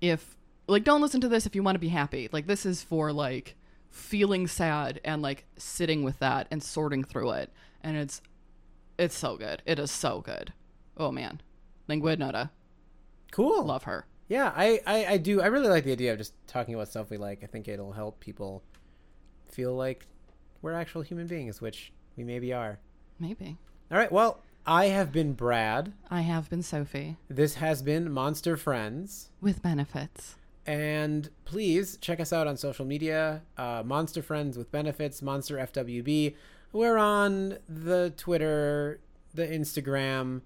[0.00, 0.36] if
[0.66, 3.12] like don't listen to this if you want to be happy like this is for
[3.12, 3.56] like
[3.90, 7.52] feeling sad and like sitting with that and sorting through it
[7.82, 8.22] and it's
[8.96, 10.52] it's so good it is so good
[10.96, 11.40] oh man
[11.88, 12.50] lingua nota
[13.32, 13.64] Cool.
[13.64, 15.42] love her Yeah, I, I, I do.
[15.42, 17.44] I really like the idea of just talking about stuff we like.
[17.44, 18.62] I think it'll help people
[19.46, 20.06] feel like
[20.62, 22.78] we're actual human beings, which we maybe are.
[23.20, 23.58] maybe
[23.90, 24.10] All right.
[24.10, 25.92] Well, I have been Brad.
[26.10, 29.28] i have been sophie This has been Monster Friends.
[29.42, 35.20] with benefits And please check us out on social media uh, Monster Friends with Benefits,
[35.20, 36.34] Monster FWB.
[36.72, 38.98] We're on the Twitter,
[39.34, 40.40] the Instagram,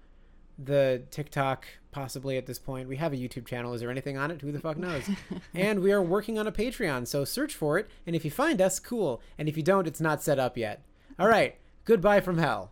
[0.57, 2.89] the TikTok, possibly at this point.
[2.89, 3.73] We have a YouTube channel.
[3.73, 4.41] Is there anything on it?
[4.41, 5.09] Who the fuck knows?
[5.53, 7.87] and we are working on a Patreon, so search for it.
[8.05, 9.21] And if you find us, cool.
[9.37, 10.83] And if you don't, it's not set up yet.
[11.19, 11.57] All right.
[11.85, 12.71] Goodbye from hell.